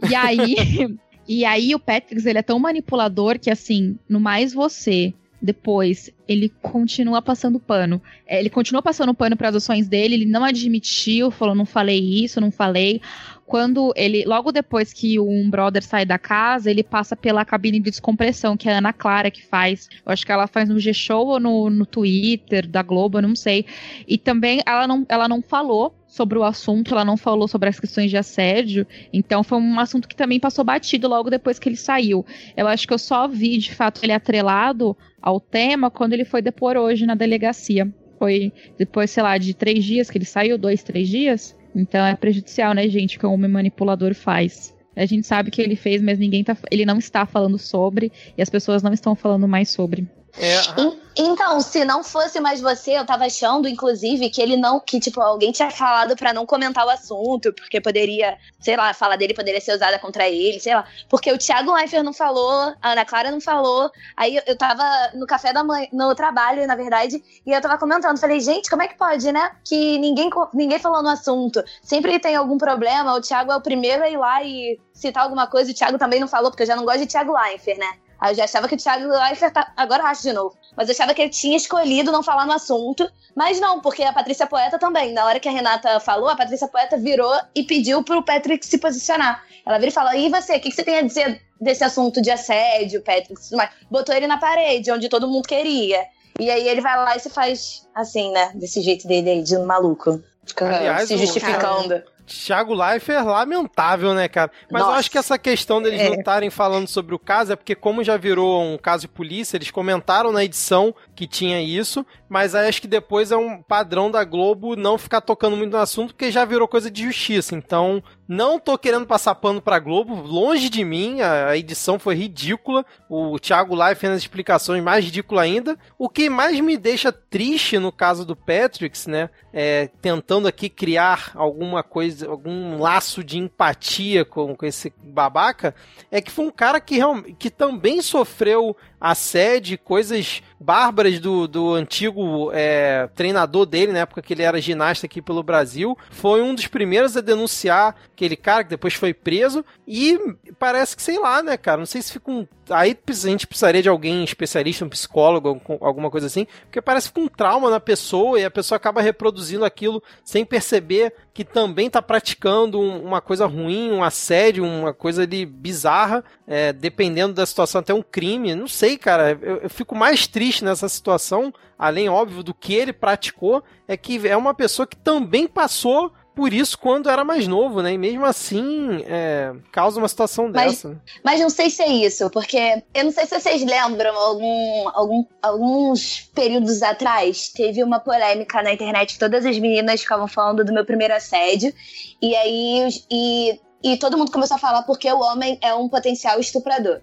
[0.08, 0.56] E aí,
[1.26, 6.48] e aí o Patrick, ele é tão manipulador que assim, no mais você, depois ele
[6.62, 8.00] continua passando pano.
[8.26, 11.98] É, Ele continua passando pano para as ações dele, ele não admitiu, falou não falei
[11.98, 13.00] isso, não falei.
[13.46, 17.90] Quando ele, logo depois que um brother sai da casa, ele passa pela cabine de
[17.90, 19.88] descompressão, que é a Ana Clara que faz.
[20.04, 23.36] Eu acho que ela faz no G-Show ou no, no Twitter da Globo, eu não
[23.36, 23.64] sei.
[24.06, 27.78] E também ela não, ela não falou sobre o assunto, ela não falou sobre as
[27.78, 31.76] questões de assédio, então foi um assunto que também passou batido logo depois que ele
[31.76, 32.24] saiu.
[32.56, 36.40] Eu acho que eu só vi, de fato, ele atrelado ao tema quando ele foi
[36.42, 37.92] depor hoje na delegacia.
[38.18, 41.54] Foi depois, sei lá, de três dias que ele saiu, dois, três dias.
[41.76, 44.74] Então é prejudicial, né, gente, o que o homem manipulador faz.
[44.96, 46.56] A gente sabe que ele fez, mas ninguém tá.
[46.70, 50.08] Ele não está falando sobre, e as pessoas não estão falando mais sobre.
[50.38, 54.78] É, En- Então, se não fosse mais você, eu tava achando, inclusive, que ele não.
[54.78, 58.94] Que, tipo, alguém tinha falado pra não comentar o assunto, porque poderia, sei lá, a
[58.94, 60.84] fala dele poderia ser usada contra ele, sei lá.
[61.08, 63.90] Porque o Thiago Leifert não falou, a Ana Clara não falou.
[64.14, 64.84] Aí eu- tava
[65.14, 68.18] no café da manhã, no trabalho, na verdade, e eu tava comentando.
[68.18, 69.52] Falei, gente, como é que pode, né?
[69.64, 71.64] Que ninguém, ninguém falou no assunto.
[71.82, 75.46] Sempre tem algum problema, o Thiago é o primeiro a ir lá e citar alguma
[75.46, 77.90] coisa, o Thiago também não falou, porque eu já não gosto de Thiago Leifert, né?
[78.20, 79.72] Aí eu já achava que o Thiago Leifert tá...
[79.76, 80.56] Agora eu acho de novo.
[80.76, 83.08] Mas eu achava que ele tinha escolhido não falar no assunto.
[83.34, 85.12] Mas não, porque a Patrícia Poeta também.
[85.12, 88.78] Na hora que a Renata falou, a Patrícia Poeta virou e pediu pro Patrick se
[88.78, 89.44] posicionar.
[89.64, 92.22] Ela vira e fala: E você, o que, que você tem a dizer desse assunto
[92.22, 93.32] de assédio, Patrick?
[93.32, 96.06] e tudo mais?" Botou ele na parede, onde todo mundo queria.
[96.38, 98.52] E aí ele vai lá e se faz assim, né?
[98.54, 100.22] Desse jeito dele aí, de maluco.
[100.44, 102.02] Fica Aliás, se justificando.
[102.26, 104.50] Thiago Leifert, lamentável, né, cara?
[104.70, 104.98] Mas eu Nossa.
[105.00, 106.08] acho que essa questão deles É.
[106.10, 109.56] não estarem falando sobre o caso é porque, como já virou um caso de polícia,
[109.56, 114.10] eles comentaram na edição que tinha isso, mas aí acho que depois é um padrão
[114.10, 117.54] da Globo não ficar tocando muito no assunto, porque já virou coisa de justiça.
[117.54, 122.84] Então, não tô querendo passar pano pra Globo, longe de mim, a edição foi ridícula,
[123.08, 125.78] o Thiago Leifert nas explicações mais ridículo ainda.
[125.98, 131.30] O que mais me deixa triste no caso do Patricks, né, é, tentando aqui criar
[131.34, 135.74] alguma coisa, algum laço de empatia com, com esse babaca,
[136.10, 136.98] é que foi um cara que,
[137.38, 144.32] que também sofreu assédio, coisas bárbaras do, do antigo é, treinador dele, na época que
[144.32, 145.96] ele era ginasta aqui pelo Brasil.
[146.10, 149.64] Foi um dos primeiros a denunciar aquele cara que depois foi preso.
[149.86, 150.18] E
[150.58, 151.78] parece que, sei lá, né, cara?
[151.78, 152.46] Não sei se fica um.
[152.70, 157.20] Aí a gente precisaria de alguém especialista, um psicólogo, alguma coisa assim, porque parece que
[157.20, 162.02] um trauma na pessoa e a pessoa acaba reproduzindo aquilo sem perceber que também tá
[162.02, 167.92] praticando uma coisa ruim, um assédio, uma coisa ali bizarra, é, dependendo da situação, até
[167.92, 168.54] um crime.
[168.54, 169.38] Não sei, cara.
[169.40, 174.26] Eu, eu fico mais triste nessa situação, além, óbvio, do que ele praticou, é que
[174.26, 177.94] é uma pessoa que também passou por isso quando era mais novo, né?
[177.94, 181.02] E mesmo assim, é, causa uma situação mas, dessa.
[181.24, 185.24] Mas não sei se é isso, porque eu não sei se vocês lembram, algum, algum,
[185.40, 190.84] alguns períodos atrás, teve uma polêmica na internet todas as meninas ficavam falando do meu
[190.84, 191.72] primeiro assédio.
[192.20, 192.88] E aí.
[193.10, 197.00] E, e todo mundo começou a falar porque o homem é um potencial estuprador.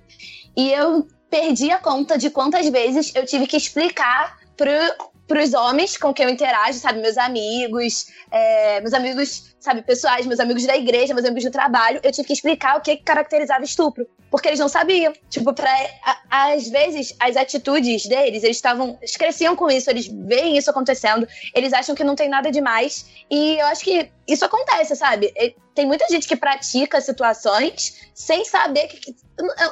[0.55, 4.69] E eu perdi a conta de quantas vezes eu tive que explicar pro,
[5.27, 6.99] pros homens com quem eu interajo, sabe?
[6.99, 11.99] Meus amigos, é, meus amigos, sabe, pessoais, meus amigos da igreja, meus amigos do trabalho,
[12.03, 14.07] eu tive que explicar o que, caracterizava estupro.
[14.29, 15.13] Porque eles não sabiam.
[15.29, 15.71] Tipo, pra,
[16.03, 18.97] a, às vezes, as atitudes deles, eles estavam.
[18.99, 23.05] Eles cresciam com isso, eles veem isso acontecendo, eles acham que não tem nada demais.
[23.29, 25.31] E eu acho que isso acontece, sabe?
[25.75, 29.15] Tem muita gente que pratica situações sem saber que.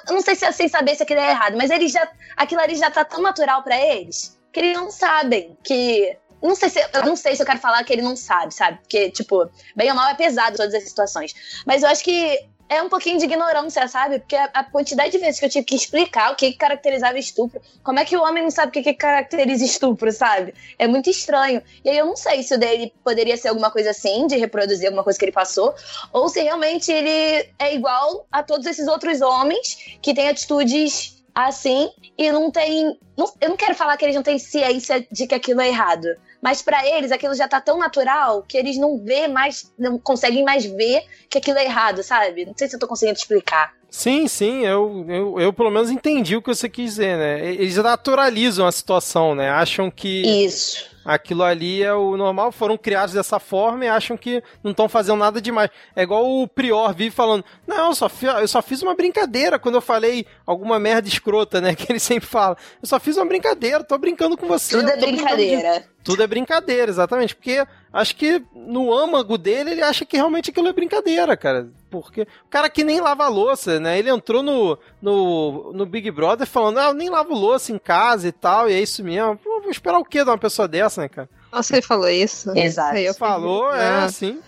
[0.08, 2.08] Eu não sei se é sem saber se aquilo é errado, mas eles já.
[2.38, 6.18] Aquilo ali já tá tão natural para eles que eles não sabem que.
[6.42, 8.80] Não sei, se, eu não sei se eu quero falar que ele não sabe, sabe?
[8.80, 11.36] Porque, tipo, bem ou mal é pesado todas as situações.
[11.68, 14.20] Mas eu acho que é um pouquinho de ignorância, sabe?
[14.20, 17.20] Porque a, a, quantidade de vezes que eu tive que explicar o que, que caracterizava
[17.20, 20.54] estupro, como é que o homem não sabe o que, que caracteriza estupro, sabe?
[20.80, 21.62] É muito estranho.
[21.84, 24.88] E aí eu não sei se o dele poderia ser alguma coisa assim, de reproduzir
[24.88, 25.76] alguma coisa que ele passou,
[26.14, 31.90] ou se realmente ele é igual a todos esses outros homens que têm atitudes assim
[32.18, 32.98] e não tem.
[33.18, 36.08] Não, eu não quero falar que eles não têm ciência de que aquilo é errado.
[36.42, 40.44] Mas para eles aquilo já tá tão natural que eles não vê mais, não conseguem
[40.44, 42.46] mais ver que aquilo é errado, sabe?
[42.46, 43.74] Não sei se eu tô conseguindo explicar.
[43.92, 47.54] Sim, sim, eu, eu, eu pelo menos entendi o que você quis dizer, né?
[47.54, 49.50] Eles naturalizam a situação, né?
[49.50, 50.22] Acham que.
[50.46, 54.88] Isso aquilo ali é o normal, foram criados dessa forma e acham que não estão
[54.88, 55.70] fazendo nada demais.
[55.96, 59.60] É igual o Prior vive falando: Não, eu só, fiz, eu só fiz uma brincadeira
[59.60, 61.76] quando eu falei alguma merda escrota, né?
[61.82, 62.56] Que ele sempre fala.
[62.82, 64.78] Eu só fiz uma brincadeira, tô brincando com você.
[64.78, 65.84] Tudo é brincadeira.
[66.04, 67.36] Tudo é brincadeira, exatamente.
[67.36, 71.70] Porque acho que no âmago dele, ele acha que realmente aquilo é brincadeira, cara.
[71.90, 74.00] Porque o cara que nem lava louça, né?
[74.00, 78.28] Ele entrou no, no, no Big Brother falando, ah, eu nem lavo louça em casa
[78.28, 79.38] e tal, e é isso mesmo.
[79.38, 81.30] Pô, vou esperar o quê de uma pessoa dessa, né, cara?
[81.52, 82.58] Nossa, ele falou isso.
[82.58, 82.96] Exato.
[82.96, 84.06] Ele falou, é, ah.
[84.06, 84.40] assim.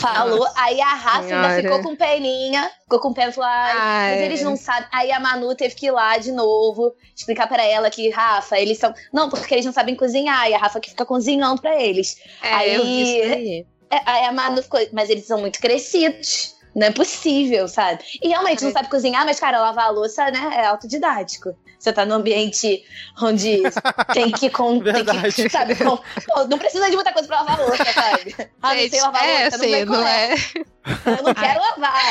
[0.00, 1.48] Falou, Nossa, aí a Rafa senhora.
[1.48, 4.88] ainda ficou com peninha, ficou com pena e falou, mas eles não sabem.
[4.92, 8.78] Aí a Manu teve que ir lá de novo, explicar para ela que, Rafa, eles
[8.78, 8.92] são.
[9.12, 12.16] Não, porque eles não sabem cozinhar, e a Rafa que fica cozinhando para eles.
[12.42, 13.66] É, aí, eu vi isso aí.
[13.90, 16.53] É, aí a Manu ficou, mas eles são muito crescidos.
[16.74, 18.02] Não é possível, sabe?
[18.22, 21.56] E realmente não sabe cozinhar, mas, cara, lavar a louça, né, é autodidático.
[21.78, 22.82] Você tá num ambiente
[23.20, 23.62] onde
[24.12, 24.48] tem que.
[24.50, 25.34] Com, Verdade.
[25.34, 25.76] Tem que, sabe?
[25.76, 28.34] Com, pô, não precisa de muita coisa pra lavar a louça, sabe?
[28.62, 30.34] Ah, não sei lavar a é, louça, não, assim, não é.
[31.04, 32.02] Eu não quero lavar.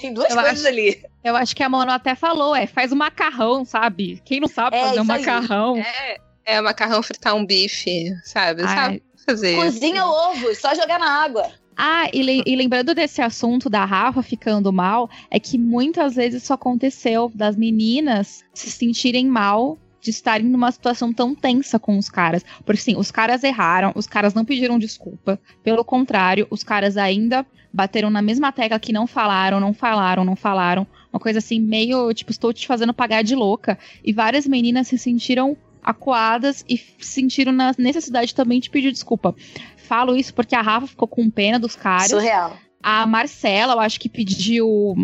[0.00, 1.02] Tem duas eu coisas acho, ali.
[1.24, 4.22] Eu acho que a Mano até falou, é, faz um macarrão, sabe?
[4.24, 5.76] Quem não sabe é, fazer um macarrão?
[5.76, 8.62] É, é, macarrão fritar um bife, sabe?
[8.62, 8.76] Ai.
[8.76, 9.56] Sabe fazer.
[9.56, 11.50] Cozinha o ovo, só jogar na água.
[11.76, 16.42] Ah, e, le e, lembrando desse assunto da Rafa ficando mal, é que muitas vezes
[16.42, 22.08] isso aconteceu das meninas se sentirem mal de estarem numa situação tão tensa com os
[22.08, 22.44] caras.
[22.64, 25.38] Porque sim, os caras erraram, os caras não pediram desculpa.
[25.62, 30.36] Pelo contrário, os caras ainda bateram na mesma tecla que não falaram, não falaram, não
[30.36, 30.86] falaram.
[31.12, 33.78] Uma coisa assim, meio tipo, estou te fazendo pagar de louca.
[34.02, 35.56] E várias meninas se sentiram
[35.86, 39.34] acuadas e sentiram na necessidade também de pedir desculpa.
[39.86, 42.10] Falo isso porque a Rafa ficou com pena dos caras.
[42.10, 42.56] Surreal.
[42.82, 44.94] A Marcela, eu acho que pediu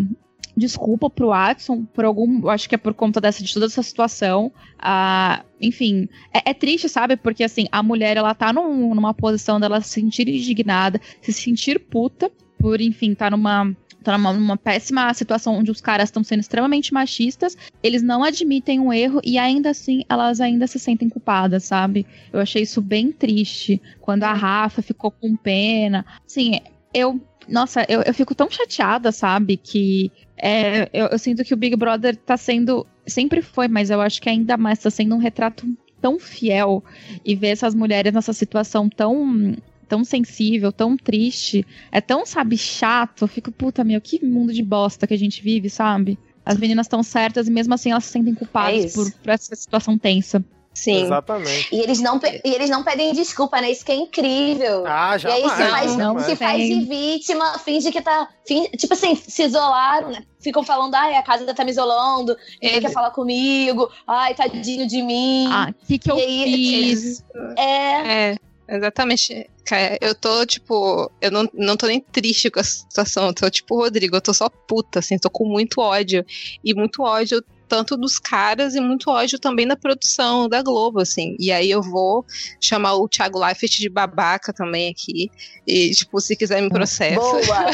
[0.57, 2.49] desculpa pro Watson por algum.
[2.49, 4.53] Acho que é por conta dessa, de toda essa situação.
[4.79, 7.17] Ah, enfim, é, é, triste, sabe?
[7.17, 11.79] Porque assim, a mulher ela tá num, numa posição dela se sentir indignada, se sentir
[11.79, 16.41] puta, por, enfim, tá numa tá numa, numa péssima situação onde os caras estão sendo
[16.41, 21.65] extremamente machistas, eles não admitem um erro e ainda assim elas ainda se sentem culpadas,
[21.65, 22.07] sabe?
[22.33, 23.81] Eu achei isso bem triste.
[24.01, 26.05] Quando a Rafa ficou com pena.
[26.27, 26.61] Assim,
[26.93, 27.21] eu.
[27.49, 29.57] Nossa, eu, eu fico tão chateada, sabe?
[29.57, 32.87] Que é, eu, eu sinto que o Big Brother tá sendo.
[33.07, 35.67] Sempre foi, mas eu acho que ainda mais tá sendo um retrato
[36.01, 36.83] tão fiel
[37.25, 39.57] e ver essas mulheres nessa situação tão
[39.93, 43.25] tão sensível, tão triste, é tão, sabe, chato.
[43.25, 46.19] Eu fico, puta, meu, que mundo de bosta que a gente vive, sabe?
[46.47, 49.55] As meninas estão certas e mesmo assim elas se sentem culpadas é por, por essa
[49.55, 50.43] situação tensa.
[50.75, 51.03] Sim.
[51.03, 51.69] Exatamente.
[51.71, 53.71] E eles não, e eles não pedem desculpa, né?
[53.71, 54.85] Isso que é incrível.
[54.87, 58.27] Ah, E já aí se faz, não se faz de vítima, finge que tá.
[58.49, 60.23] fin- tipo assim, se isolaram, né?
[60.41, 65.03] Ficam falando, ai, a casa tá me isolando, Ele- quer falar comigo, ai, tadinho de
[65.03, 65.49] mim.
[65.51, 67.23] Ah, o que, que eu E aí, fiz?
[67.59, 68.31] É.
[68.31, 68.37] É,
[68.77, 69.49] exatamente.
[69.65, 73.27] Cara, eu tô, tipo, eu não, não tô nem triste com a situação.
[73.27, 76.25] Eu tô, tipo, Rodrigo, eu tô só puta, assim, tô com muito ódio.
[76.65, 77.43] E muito ódio
[77.73, 81.35] tanto dos caras e muito ódio também da produção da Globo, assim.
[81.39, 82.23] E aí eu vou
[82.61, 85.31] chamar o Thiago Leifert de babaca também aqui.
[85.67, 87.15] E, tipo, se quiser me processa.
[87.19, 87.67] Boa!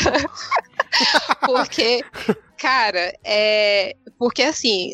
[1.44, 2.00] Porque,
[2.56, 3.96] cara, é.
[4.16, 4.92] Porque assim,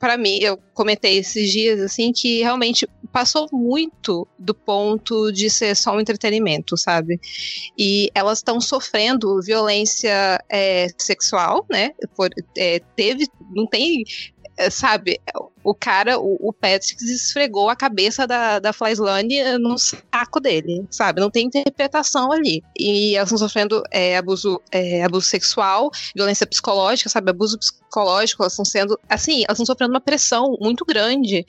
[0.00, 5.76] pra mim, eu comentei esses dias, assim, que realmente passou muito do ponto de ser
[5.76, 7.20] só um entretenimento, sabe?
[7.78, 11.90] E elas estão sofrendo violência é, sexual, né?
[12.16, 13.26] Por, é, teve.
[13.54, 14.04] Não tem.
[14.56, 15.20] é, Sabe,
[15.62, 21.20] o cara, o, o Patrick esfregou a cabeça da, da Flyslane no saco dele, sabe?
[21.20, 22.62] Não tem interpretação ali.
[22.78, 27.30] E elas estão sofrendo é, abuso, é, abuso sexual, violência psicológica, sabe?
[27.30, 28.98] Abuso psicológico, elas estão sendo.
[29.08, 31.44] Assim, elas estão sofrendo uma pressão muito grande.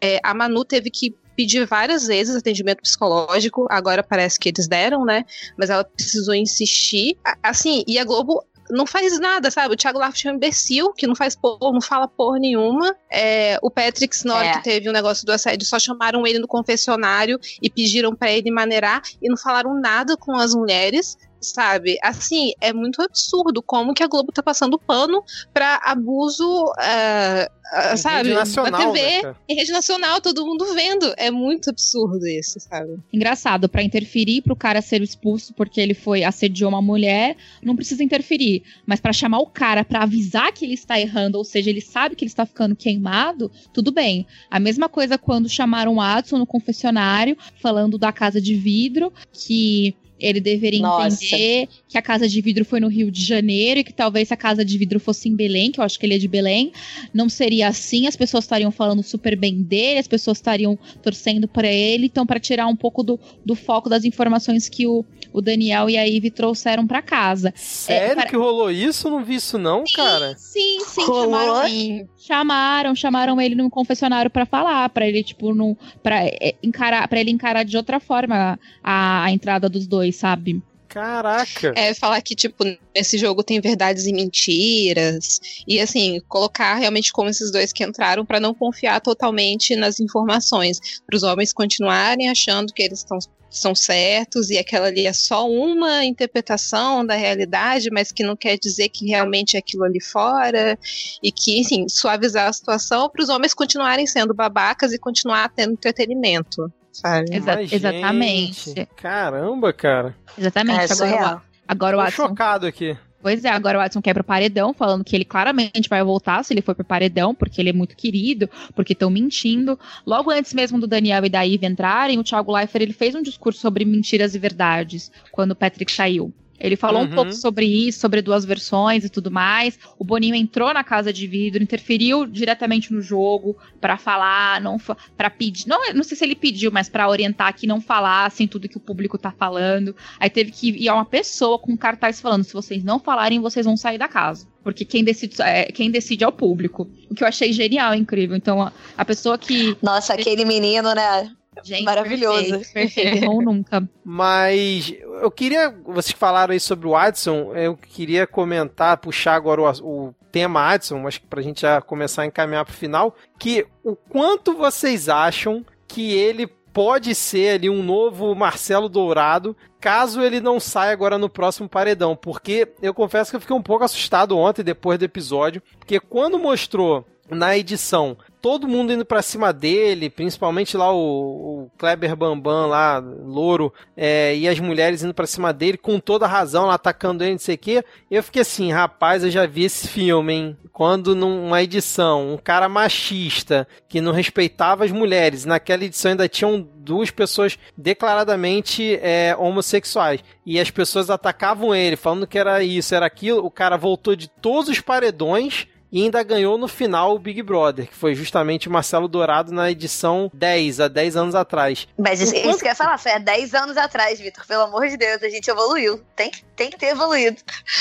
[0.00, 5.04] É, a Manu teve que pedir várias vezes atendimento psicológico, agora parece que eles deram,
[5.04, 5.24] né?
[5.56, 7.16] Mas ela precisou insistir.
[7.42, 9.74] Assim, e a Globo não faz nada, sabe?
[9.74, 12.94] O Thiago Leifert é um imbecil que não faz porra, não fala porra nenhuma.
[13.10, 14.52] É, o Patrick, na hora É.
[14.54, 18.50] que teve o negócio do assédio, só chamaram ele no confessionário e pediram pra ele
[18.50, 21.16] maneirar e não falaram nada com as mulheres.
[21.44, 27.48] Sabe, assim, é muito absurdo como que a Globo tá passando pano pra abuso, Em
[27.96, 31.12] sabe, rede nacional, na TV, né, em rede nacional, todo mundo vendo.
[31.16, 32.98] É muito absurdo isso, sabe?
[33.12, 38.02] Engraçado, pra interferir pro cara ser expulso porque ele foi assediou uma mulher, não precisa
[38.02, 41.80] interferir, mas pra chamar o cara pra avisar que ele está errando, ou seja, ele
[41.80, 44.26] sabe que ele está ficando queimado, tudo bem.
[44.50, 49.94] A mesma coisa quando chamaram o Adson no confessionário, falando da casa de vidro, que
[50.22, 51.06] ele deveria Nossa.
[51.24, 54.34] entender que a casa de vidro foi no Rio de Janeiro e que talvez se
[54.34, 56.72] a casa de vidro fosse em Belém, que eu acho que ele é de Belém,
[57.12, 61.66] não seria assim, as pessoas estariam falando super bem dele, as pessoas estariam torcendo para
[61.66, 65.90] ele, então para tirar um pouco do, do foco das informações que o, o Daniel
[65.90, 67.52] e a Ivy trouxeram para casa.
[67.56, 69.08] Sério para- que rolou isso?
[69.08, 70.34] Eu Não vi isso não, cara.
[70.38, 71.32] Sim, sim, Rolou?
[71.32, 72.08] chamaram, Sim.
[72.18, 76.22] chamaram, chamaram ele no confessionário para falar, para ele tipo não, para
[76.62, 80.62] encarar, para ele encarar de outra forma a, a entrada dos dois, sabe?
[80.92, 81.72] Caraca.
[81.74, 85.40] É falar que, tipo, nesse jogo tem verdades e mentiras.
[85.66, 90.78] E, assim, colocar realmente como esses dois que entraram pra não confiar totalmente nas informações.
[91.06, 93.18] Para os homens continuarem achando que eles estão
[93.52, 98.58] são certos e aquela ali é só uma interpretação da realidade, mas que não quer
[98.58, 100.78] dizer que realmente é aquilo ali fora
[101.22, 105.74] e que, enfim, suavizar a situação para os homens continuarem sendo babacas e continuar tendo
[105.74, 107.34] entretenimento, sabe?
[107.34, 108.70] Exa- Mas, exatamente.
[108.70, 110.14] gente, Caramba, cara.
[110.36, 110.80] Exatamente.
[110.80, 112.96] É agora, agora o Tô Watson chocado aqui.
[113.22, 116.52] Pois é, agora o Watson quebra o paredão, falando que ele claramente vai voltar se
[116.52, 119.78] ele for pro paredão, porque ele é muito querido, porque estão mentindo.
[120.04, 123.22] Logo antes mesmo do Daniel e da Ivy entrarem, o Thiago Leifert ele fez um
[123.22, 126.34] discurso sobre mentiras e verdades quando o Patrick saiu.
[126.62, 127.08] Ele falou Uhum.
[127.08, 129.76] um pouco sobre isso, sobre duas versões e tudo mais.
[129.98, 134.78] O Boninho entrou na casa de vidro, interferiu diretamente no jogo pra falar, não
[135.16, 138.68] para pedir, não, não sei se ele pediu, mas pra orientar que não falassem tudo
[138.68, 139.94] que o público tá falando.
[140.20, 143.66] Aí teve que ir uma pessoa com um cartaz falando: se vocês não falarem, vocês
[143.66, 144.46] vão sair da casa.
[144.62, 146.88] Porque quem decide é, quem decide é o público.
[147.10, 148.36] O que eu achei genial, incrível.
[148.36, 149.76] Então, a, a pessoa que.
[149.82, 151.32] Nossa, aquele menino, né?
[151.62, 152.50] Gente, Maravilhoso.
[152.50, 153.86] Perfeito, perfeito errou nunca.
[154.04, 155.74] Mas eu queria.
[155.84, 157.54] Vocês falaram aí sobre o Adson.
[157.54, 162.26] Eu queria comentar, puxar agora o, o tema Adson, mas pra gente já começar a
[162.26, 163.14] encaminhar pro final.
[163.38, 170.22] Que o quanto vocês acham que ele pode ser ali um novo Marcelo Dourado, caso
[170.22, 172.16] ele não saia agora no próximo paredão.
[172.16, 175.62] Porque eu confesso que eu fiquei um pouco assustado ontem, depois do episódio.
[175.78, 181.70] Porque quando mostrou na edição todo mundo indo pra cima dele, principalmente lá o, o
[181.78, 186.66] Kleber Bambam lá, louro, é, e as mulheres indo pra cima dele com toda razão,
[186.66, 187.84] lá atacando ele, não sei o quê.
[188.10, 190.56] Eu fiquei assim, rapaz, eu já vi esse filme, hein?
[190.72, 196.66] Quando numa edição, um cara machista que não respeitava as mulheres, naquela edição ainda tinham
[196.82, 200.20] duas pessoas declaradamente é, homossexuais.
[200.44, 203.44] E as pessoas atacavam ele, falando que era isso, era aquilo.
[203.44, 207.86] O cara voltou de todos os paredões e ainda ganhou no final o Big Brother,
[207.86, 211.86] que foi justamente o Marcelo Dourado na edição 10, há 10 anos atrás.
[211.98, 214.46] Mas isso, Enquanto- isso que eu ia falar, foi há 10 anos atrás, Vitor.
[214.46, 216.00] Pelo amor de Deus, a gente evoluiu.
[216.16, 217.36] Tem que, tem que ter evoluído.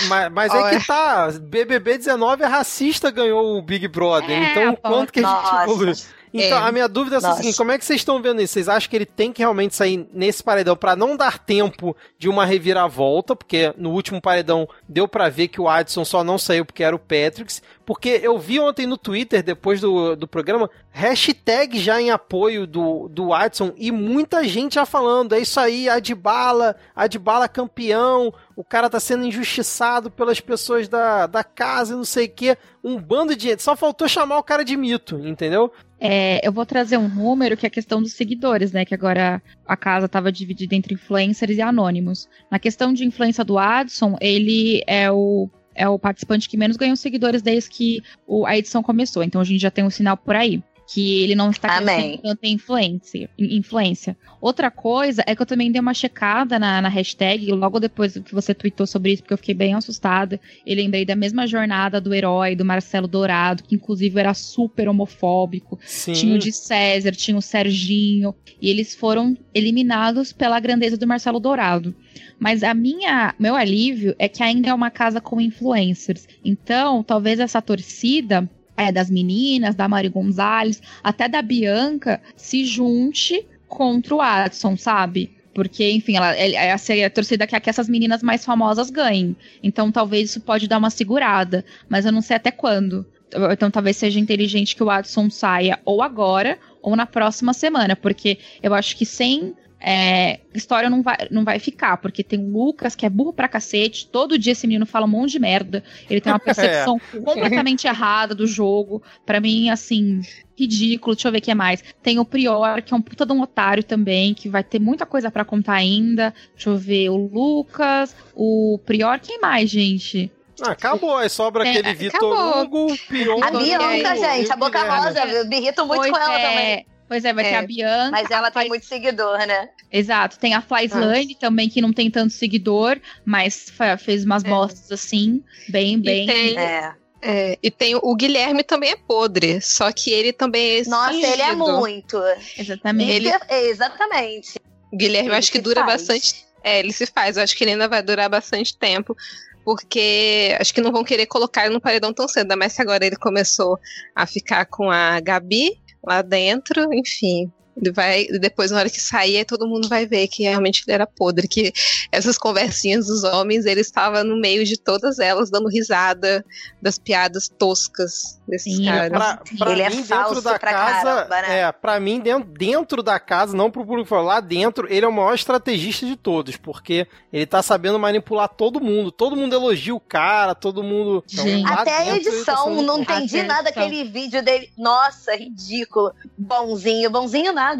[0.07, 0.75] Mas, mas Olha.
[0.75, 5.13] é que tá, BBB 19 é racista, ganhou o Big Brother, É, então pô, quanto
[5.13, 5.63] que a gente Nossa.
[5.63, 5.95] evoluiu?
[6.33, 6.61] Então, É.
[6.67, 8.53] a minha dúvida é a seguinte: como é que vocês estão vendo isso?
[8.53, 12.29] Vocês acham que ele tem que realmente sair nesse paredão pra não dar tempo de
[12.29, 13.35] uma reviravolta?
[13.35, 16.95] Porque no último paredão deu pra ver que o Adson só não saiu porque era
[16.95, 17.61] o Patricks.
[17.85, 23.09] Porque eu vi ontem no Twitter, depois do, do programa, hashtag já em apoio do,
[23.09, 28.89] do Adson e muita gente já falando: é isso aí, Adbala, Adbala campeão, o cara
[28.89, 32.57] tá sendo injustiçado pelas pessoas da, da casa e não sei o quê.
[32.83, 33.61] Um bando de gente.
[33.63, 35.71] Só faltou chamar o cara de mito, entendeu?
[36.03, 38.83] É, eu vou trazer um número que é a questão dos seguidores, né?
[38.83, 42.27] Que agora a casa estava dividida entre influencers e anônimos.
[42.49, 46.95] Na questão de influência do Adson, ele é o, é o participante que menos ganhou
[46.95, 49.23] seguidores desde que o- a edição começou.
[49.23, 50.63] Então a gente já tem um sinal por aí.
[50.93, 54.17] Que ele não está crescendo tanta influência, influência.
[54.41, 58.33] Outra coisa é que eu também dei uma checada na, na hashtag, logo depois que
[58.33, 60.39] você tweetou sobre isso, porque eu fiquei bem assustada.
[60.65, 65.79] E lembrei da mesma jornada do herói, do Marcelo Dourado, que inclusive era super homofóbico.
[65.85, 66.13] Sim.
[66.13, 71.39] Tinha o de César, tinha o Serginho, e eles foram eliminados pela grandeza do Marcelo
[71.39, 71.95] Dourado.
[72.39, 76.27] Mas a minha, meu alívio é que ainda é uma casa com influencers.
[76.43, 83.45] Então, talvez essa torcida é, das meninas, da Mari Gonzalez, até da Bianca, se junte
[83.67, 85.31] contra o Adson, sabe?
[85.53, 89.35] Porque, enfim, ela, essa é a torcida quer que essas meninas mais famosas ganhem.
[89.61, 91.65] Então, talvez isso pode dar uma segurada.
[91.89, 93.05] Mas eu não sei até quando.
[93.51, 97.95] Então, talvez seja inteligente que o Adson saia ou agora ou na próxima semana.
[97.95, 101.97] Porque eu acho que sem é, história não vai, não vai ficar.
[101.97, 104.07] Porque tem o Lucas, que é burro pra cacete.
[104.07, 105.83] Todo dia esse menino fala um monte de merda.
[106.09, 109.01] Ele tem uma percepção completamente errada do jogo.
[109.25, 110.21] Pra mim, assim,
[110.57, 111.15] ridículo.
[111.15, 111.83] Deixa eu ver o que é mais.
[112.03, 115.05] Tem o Prior, que é um puta de um otário também, que vai ter muita
[115.05, 116.33] coisa pra contar ainda.
[116.53, 120.31] Deixa eu ver, o Lucas, o Prior, quem mais, gente?
[120.61, 122.63] Ah, acabou, aí sobra É, aquele Vitor acabou.
[122.63, 123.43] Hugo, o Pion.
[123.43, 125.05] A Bianca, gente, a boca Guilherme.
[125.05, 126.85] rosa, eu me irrito muito pois com ela é, também.
[127.11, 127.57] Pois é, vai ter É.
[127.57, 128.09] a Bianca.
[128.11, 129.67] Mas ela tem Fly- muito seguidor, né?
[129.91, 133.65] Exato, tem a Fly Slane também, que não tem tanto seguidor, mas
[133.99, 134.47] fez umas É.
[134.47, 136.25] bostas assim, bem, bem.
[136.25, 136.93] tem- É.
[137.21, 141.41] É, e tem o Guilherme também é podre, só que ele também é Nossa, ele
[141.41, 142.17] é muito.
[142.57, 143.11] Exatamente.
[143.11, 144.53] Ele- Ele- Exatamente.
[144.89, 145.97] O Guilherme eu Ele acho que dura faz.
[146.07, 146.45] bastante.
[146.63, 147.35] É, ele se faz.
[147.35, 149.17] Eu acho que ele ainda vai durar bastante tempo.
[149.65, 152.43] Porque acho que não vão querer colocar ele no paredão tão cedo.
[152.43, 153.77] Ainda mais se agora ele começou
[154.15, 156.93] a ficar com a Gabi lá dentro.
[156.93, 157.51] Enfim.
[157.77, 160.93] Ele vai, depois, na hora que sair, aí todo mundo vai ver que realmente ele
[160.93, 161.47] era podre.
[161.47, 161.71] Que
[162.11, 166.43] essas conversinhas dos homens, ele estava no meio de todas elas, dando risada
[166.81, 169.09] das piadas toscas desses Sim, caras.
[169.09, 171.03] Pra, pra Ele é mim, dentro falso da pra casa.
[171.03, 171.59] caramba, né?
[171.61, 175.09] É, pra mim, dentro, dentro da casa, não pro público falar, lá dentro, ele é
[175.09, 179.11] o maior estrategista de todos, porque ele tá sabendo manipular todo mundo.
[179.11, 181.23] Todo mundo elogia o cara, todo mundo.
[181.31, 184.69] Então, Até a tá edição, não entendi nada daquele vídeo dele.
[184.77, 186.13] Nossa, ridículo.
[186.37, 187.70] Bonzinho, bonzinho nada.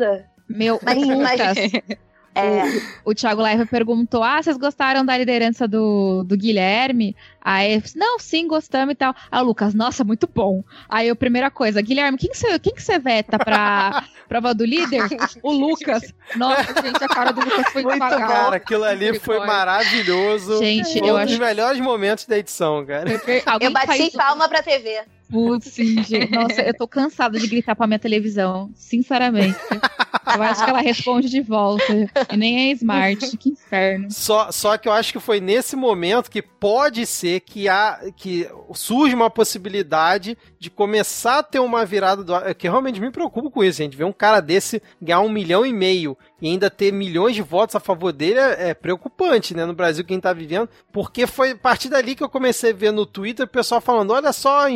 [0.50, 1.58] Meu, Mas- o mas- Lucas,
[2.34, 2.62] É,
[3.04, 7.14] o Thiago Live perguntou: Ah, vocês gostaram da liderança do, do Guilherme?
[7.44, 9.14] Aí, eu disse, não, sim, gostamos e tal.
[9.30, 10.64] Aí o Lucas, nossa, muito bom.
[10.88, 14.64] Aí a primeira coisa, Guilherme, quem que você, quem que você veta pra prova do
[14.64, 15.02] líder?
[15.44, 16.14] O Lucas.
[16.38, 18.28] Nossa, gente, a cara do Lucas foi Muito devagar.
[18.28, 20.58] cara, aquilo ali foi maravilhoso.
[20.60, 23.10] Gente, Foi eu um acho dos melhores momentos da edição, cara.
[23.46, 25.02] Alguém eu bati faz palma pra TV.
[25.32, 26.32] Putz, sim, gente.
[26.32, 29.58] Nossa, eu tô cansada de gritar pra minha televisão, sinceramente.
[30.36, 31.84] Eu acho que ela responde de volta.
[32.32, 34.12] E nem é smart, que inferno.
[34.12, 38.48] Só, só que eu acho que foi nesse momento que pode ser que, há, que
[38.74, 42.34] surge uma possibilidade de começar a ter uma virada do.
[42.56, 43.98] Que realmente me preocupa com isso, gente.
[43.98, 47.76] Ver um cara desse ganhar um milhão e meio e ainda ter milhões de votos
[47.76, 49.66] a favor dele é, é preocupante, né?
[49.66, 50.68] No Brasil, quem tá vivendo.
[50.92, 54.12] Porque foi a partir dali que eu comecei a ver no Twitter o pessoal falando:
[54.12, 54.68] olha só,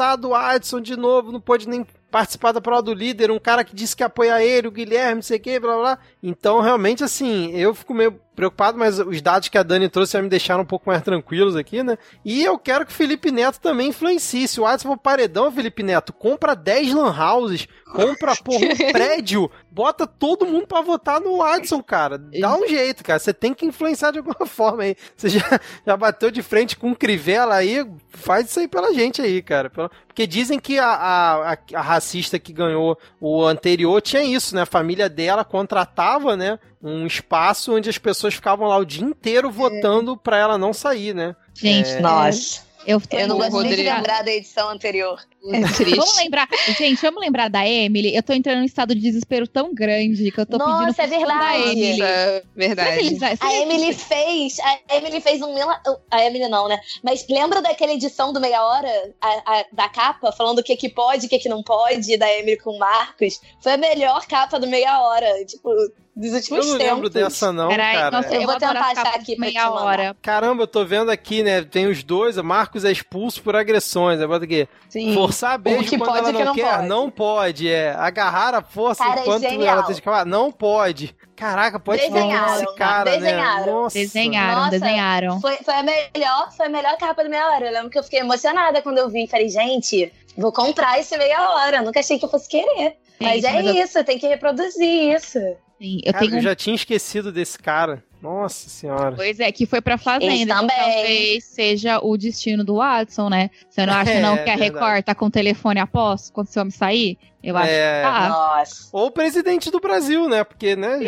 [0.00, 3.62] injustiçado o Adson de novo, não pôde nem participar da prova do líder, um cara
[3.62, 5.76] que disse que apoia ele, o Guilherme, não sei o que, blá.
[5.76, 5.98] blá.
[6.22, 10.22] Então, realmente, assim, eu fico meio preocupado, mas os dados que a Dani trouxe já
[10.22, 11.98] me deixaram um pouco mais tranquilos aqui, né?
[12.24, 14.48] E eu quero que o Felipe Neto também influencie.
[14.48, 19.50] Se o Adson for paredão, Felipe Neto, compra 10 lan houses, compra, porra, um prédio,
[19.70, 22.16] bota todo mundo pra votar no Adson, cara.
[22.18, 23.18] Dá um jeito, cara.
[23.18, 24.96] Você tem que influenciar de alguma forma aí.
[25.16, 29.20] Você já, já bateu de frente com o Crivella aí, faz isso aí pela gente
[29.20, 29.68] aí, cara.
[29.70, 34.62] Porque dizem que a, a- a racista que ganhou o anterior tinha isso, né?
[34.62, 36.58] A família dela contratava, né?
[36.82, 41.14] Um espaço onde as pessoas ficavam lá o dia inteiro votando pra ela não sair,
[41.14, 41.36] né?
[41.54, 42.00] Gente, É.
[42.00, 42.70] Nossa.
[42.86, 45.20] Eu, tô Eu não gosto nem de lembrar da edição anterior.
[45.42, 45.96] É triste.
[45.96, 48.14] Vamos lembrar, gente, vamos lembrar da Emily.
[48.14, 50.94] Eu tô entrando num estado de desespero tão grande que eu tô Nossa, pedindo é
[50.94, 51.18] pros fãs da
[51.48, 51.70] verdade.
[51.70, 51.98] Emily.
[51.98, 53.18] Nossa, verdade.
[53.18, 54.56] será A Emily fez.
[54.60, 55.54] A Emily fez um.
[55.54, 55.80] mila-
[56.10, 56.78] A Emily não, né?
[57.02, 58.90] Mas lembra daquela edição do Meia Hora?
[59.20, 60.30] a- a- da capa?
[60.32, 63.40] Falando o que, que pode, o que, que não pode, da Emily com o Marcos?
[63.62, 65.44] Foi a melhor capa do Meia Hora.
[65.46, 65.70] Tipo,
[66.14, 66.94] dos últimos Eu não tempos.
[66.96, 68.10] lembro dessa, não, Peraí, cara.
[68.10, 70.14] nossa, Eu eu, vou tentar achar aqui meia hora.
[70.20, 71.62] Caramba, eu tô vendo aqui, né?
[71.62, 74.20] Tem os dois, o Marcos é expulso por agressões.
[74.20, 74.68] Aí bota aqui.
[74.88, 75.14] Sim.
[75.30, 76.76] Forçar beijo que quando pode ela que não, não quer?
[76.76, 76.88] pode.
[76.88, 77.90] Não pode, é.
[77.96, 79.76] Agarrar a força Cara, é enquanto genial.
[79.78, 80.24] ela tem que falar.
[80.26, 81.14] Não pode.
[81.36, 83.64] Caraca, pode ser Desenharam, esse cara, desenharam.
[83.66, 83.72] né?
[83.72, 83.98] Nossa.
[83.98, 84.70] Desenharam, Nossa.
[84.70, 85.40] desenharam.
[85.40, 87.66] Foi, foi a melhor, foi a melhor capa do Meia Hora.
[87.66, 89.26] Eu lembro que eu fiquei emocionada quando eu vi.
[89.26, 91.78] Falei, gente, vou comprar esse Meia Hora.
[91.78, 92.96] Eu nunca achei que eu fosse querer.
[93.18, 95.38] Mas é mas eu- isso, tem que reproduzir isso.
[95.80, 98.04] Sim, eu Cara, tenho eu já tinha esquecido desse cara.
[98.22, 99.12] Nossa senhora.
[99.16, 100.32] Pois é, que foi pra Fazenda.
[100.32, 100.68] Eles também.
[100.76, 103.50] Talvez seja o destino do Watson, né?
[103.68, 104.62] Você não acha É, não que a verdade.
[104.62, 107.16] Record tá com o telefone a posse quando esse homem sair?
[107.42, 108.02] Eu acho É.
[108.02, 108.28] que tá.
[108.28, 108.88] Nossa.
[108.92, 110.44] Ou o presidente do Brasil, né?
[110.44, 110.98] Porque, né,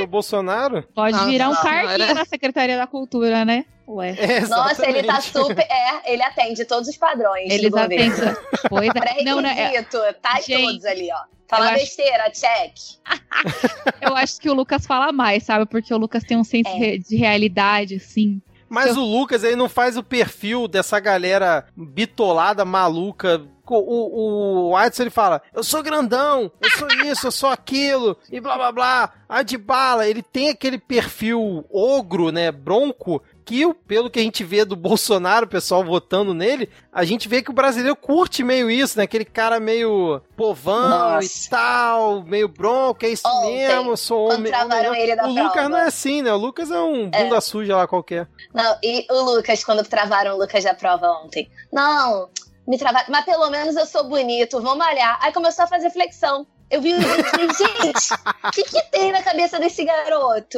[0.00, 0.84] o Bolsonaro.
[0.94, 3.64] Pode Nossa virar um carguinho na Secretaria da Cultura, né?
[3.88, 4.14] Ué.
[4.16, 5.66] É, Nossa, ele tá super.
[5.68, 7.50] É, ele atende todos os padrões.
[7.50, 8.14] Eles do governo.
[8.14, 8.36] atendem.
[8.68, 9.22] Pois é.
[9.24, 9.50] Não, né?
[9.50, 11.41] é- Pré-requisito, tá Gente, todos ali, ó.
[11.56, 12.74] Fala eu acho- besteira, check.
[14.00, 15.66] Eu acho que o Lucas fala mais, sabe?
[15.66, 16.96] Porque o Lucas tem um senso É.
[16.98, 18.40] de realidade, assim.
[18.68, 23.42] Mas o Lucas aí não faz o perfil dessa galera bitolada, maluca.
[23.68, 28.16] O, o, o Adson ele fala: Eu sou grandão, eu sou isso, eu sou aquilo,
[28.30, 29.12] e blá blá blá.
[29.28, 32.50] A de bala, ele tem aquele perfil ogro, né?
[32.50, 33.22] Bronco.
[33.44, 37.42] Que, pelo que a gente vê do Bolsonaro, o pessoal votando nele, a gente vê
[37.42, 39.04] que o brasileiro curte meio isso, né?
[39.04, 41.26] Aquele cara meio povão Nossa.
[41.46, 44.52] e tal, meio bronco, é isso Ontem, mesmo, eu sou homem.
[44.54, 45.68] homem- ele da o Lucas prova.
[45.68, 46.32] não é assim, né?
[46.32, 48.28] O Lucas é um bunda suja lá qualquer.
[48.54, 51.50] Não, e o Lucas, quando travaram o Lucas da prova ontem.
[51.72, 52.28] Não,
[52.66, 53.06] me travaram.
[53.10, 55.18] Mas pelo menos eu sou bonito, vou malhar.
[55.20, 56.46] Aí começou a fazer flexão.
[56.70, 58.14] Eu vi o vídeo e falei, gente,
[58.44, 60.56] o que, que tem na cabeça desse garoto?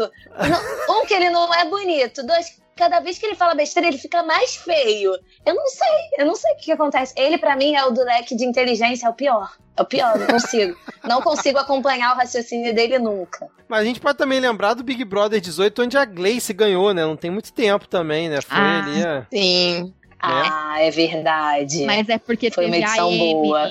[0.89, 2.25] Não- um, que ele não é bonito.
[2.25, 5.13] Dois, cada vez que ele fala besteira, ele fica mais feio.
[5.45, 7.15] Eu não sei, eu não sei o que, que acontece.
[7.17, 9.53] Ele, pra mim, é o do leque de inteligência, é o pior.
[9.77, 10.77] É o pior, não consigo.
[11.03, 13.49] não consigo acompanhar o raciocínio dele nunca.
[13.69, 17.03] Mas a gente pode também lembrar do Big Brother 18, onde a Gleice ganhou, né?
[17.05, 18.41] Não tem muito tempo também, né?
[18.41, 18.83] Foi Ah.
[18.85, 19.27] ali, é.
[19.33, 19.95] Sim.
[20.21, 21.85] Ah, é verdade.
[21.85, 23.33] Mas é porque Foi uma teve a edição Emily.
[23.35, 23.71] boa.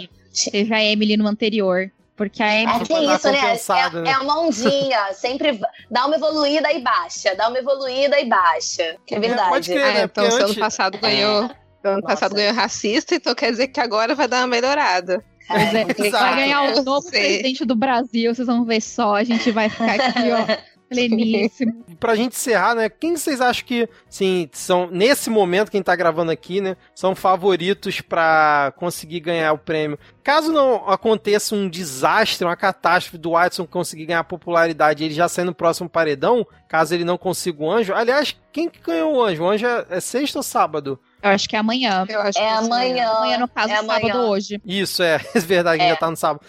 [0.52, 1.92] Teve a Emily no anterior.
[2.16, 3.40] Porque a É, tem dar isso, né?
[3.80, 4.12] É, né?
[4.12, 5.60] é uma ondinha, sempre
[5.90, 8.96] dá uma evoluída e baixa, dá uma evoluída e baixa.
[9.06, 9.50] Que é verdade.
[9.50, 9.84] pode crer.
[9.84, 10.04] Ah, né?
[10.04, 11.50] então se ano antes- passado ganhou.
[11.84, 12.02] Ano Nossa.
[12.08, 15.24] passado ganhou racista, então quer dizer que agora vai dar uma melhorada.
[15.50, 19.68] É, vai ganhar o novo presidente do Brasil, vocês vão ver só, a gente vai
[19.68, 20.58] ficar aqui, ó,
[20.94, 21.86] pleníssimo.
[22.00, 22.90] Pra gente encerrar, né?
[22.90, 26.76] Quem vocês acham que, sim, são, nesse momento, quem tá gravando aqui, né?
[26.94, 29.98] São favoritos pra conseguir ganhar o prêmio.
[30.22, 35.46] Caso não aconteça um desastre, uma catástrofe do Watson conseguir ganhar popularidade ele já sair
[35.46, 37.94] no próximo paredão, caso ele não consiga o anjo.
[37.94, 39.44] Aliás, quem que ganhou o anjo?
[39.44, 41.00] O anjo é, é sexta ou sábado?
[41.24, 42.06] Eu acho que é amanhã.
[42.10, 43.10] Eu acho É que esse amanhã.
[43.10, 44.22] Amanhã, no caso, é sábado amanhã.
[44.24, 44.62] hoje.
[44.66, 45.90] Isso, é, é verdade, que É.
[45.90, 46.46] já tá no sábado.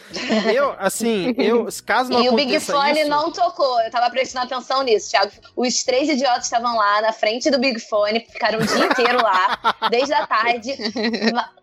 [0.52, 3.08] Eu, assim, eu, caso não E o Big aconteça Fone isso...
[3.08, 3.80] não tocou.
[3.80, 5.30] Eu tava prestando atenção nisso, Thiago.
[5.56, 9.58] Os três idiotas estavam lá na frente do Big Fone, ficaram o dia inteiro lá,
[9.90, 10.74] desde a tarde,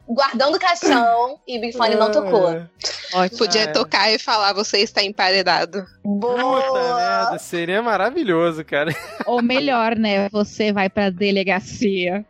[0.08, 2.50] guardando o caixão, e o Big Fone não tocou.
[2.52, 2.68] É.
[3.14, 3.38] Ótimo.
[3.40, 3.68] Podia É.
[3.68, 5.86] tocar e falar, você está emparedado.
[6.02, 6.96] Puta Boa!
[6.96, 8.96] merda, seria maravilhoso, cara.
[9.26, 10.30] Ou melhor, né?
[10.30, 12.26] Você vai pra delegacia.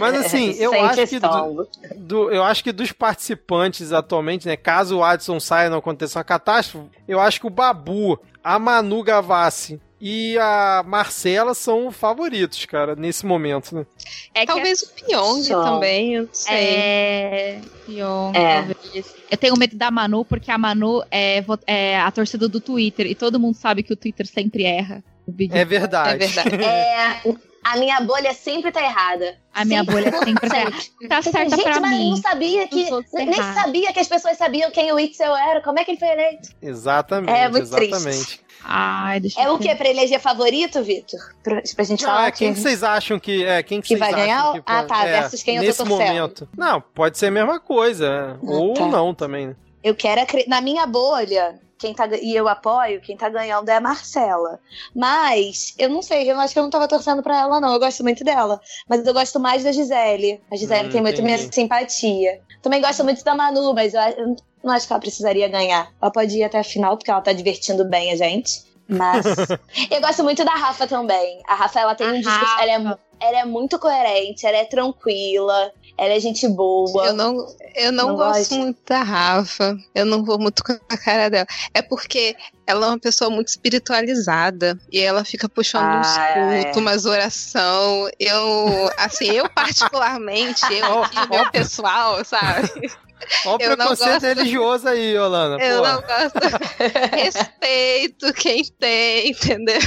[0.00, 4.56] Mas assim, eu Sente acho que do, do- eu acho que dos participantes atualmente, né,
[4.56, 8.58] caso o Adson saia e não aconteça uma catástrofe, eu acho que o Babu, a
[8.58, 13.86] Manu Gavassi e a Marcela são favoritos, cara, nesse momento, né?
[14.34, 15.62] É que Talvez o Pyong Só.
[15.64, 16.54] também, eu não sei.
[16.54, 17.60] É.
[17.86, 18.56] Pyong, É.
[18.62, 19.14] talvez.
[19.30, 23.06] Eu tenho medo da Manu, porque a Manu é, é a torcida do Twitter.
[23.06, 25.02] E todo mundo sabe que o Twitter sempre erra.
[25.26, 26.22] O Big É verdade.
[26.24, 26.64] É verdade.
[26.64, 27.20] É,
[27.64, 29.36] a minha bolha sempre tá errada.
[29.52, 31.08] A minha bolha sempre tá, 100%.
[31.08, 32.10] tá certa Gente, pra mas mim.
[32.10, 32.88] não sabia que.
[33.14, 33.54] Nem erraram.
[33.60, 35.60] sabia que as pessoas sabiam quem o Itzel era.
[35.60, 36.48] Como é que ele foi eleito?
[36.62, 38.40] Exatamente, É muito exatamente.
[38.68, 39.74] Ai, deixa É eu o quê?
[39.74, 41.20] Pra eleger favorito, Vitor?
[41.42, 43.96] Pra, pra gente Não, falar é, quem que vocês acham que é quem que, Que
[43.96, 44.52] vocês vai acham ganhar?
[44.54, 45.98] que Ah, tá, é, versus quem eu tô nesse torcendo.
[45.98, 46.48] momento.
[46.56, 48.38] Não, pode ser a mesma coisa, né?
[48.42, 48.86] ou tá.
[48.86, 49.48] não também.
[49.48, 49.56] né?
[49.84, 53.76] Eu quero acre- na minha bolha, quem tá e eu apoio, quem tá ganhando é
[53.76, 54.60] a Marcela.
[54.94, 57.72] Mas eu não sei, eu acho que eu não tava torcendo pra ela não.
[57.74, 60.42] Eu gosto muito dela, mas eu gosto mais da Gisele.
[60.50, 61.54] A Gisele Hum, tem muito minha entendi.
[61.54, 62.40] simpatia.
[62.62, 65.90] Também gosto muito da Manu, mas eu, eu não acho que ela precisaria ganhar.
[66.00, 68.64] Ela pode ir até a final porque ela tá divertindo bem a gente.
[68.88, 69.24] Mas
[69.90, 71.40] eu gosto muito da Rafa também.
[71.46, 72.54] A Rafa, ela tem A um discurso.
[72.60, 77.06] Ela é, ela é muito coerente, ela é tranquila, ela é gente boa.
[77.06, 78.54] Eu não, eu não, Não gosto gosta?
[78.56, 79.76] muito da Rafa.
[79.94, 81.46] Eu não vou muito com a cara dela.
[81.72, 82.36] É porque
[82.66, 84.78] ela é uma pessoa muito espiritualizada.
[84.92, 86.62] E ela fica puxando uns Ah, é.
[86.64, 88.08] cultos, umas oração.
[88.20, 92.70] Eu, assim, eu particularmente, eu meu pessoal, sabe?
[93.46, 94.24] Olha o Eu não preconceito gosto.
[94.26, 95.64] religioso aí, Yolanda.
[95.64, 95.88] Eu pô.
[95.88, 96.38] não gosto.
[97.16, 99.80] Respeito quem tem, entendeu?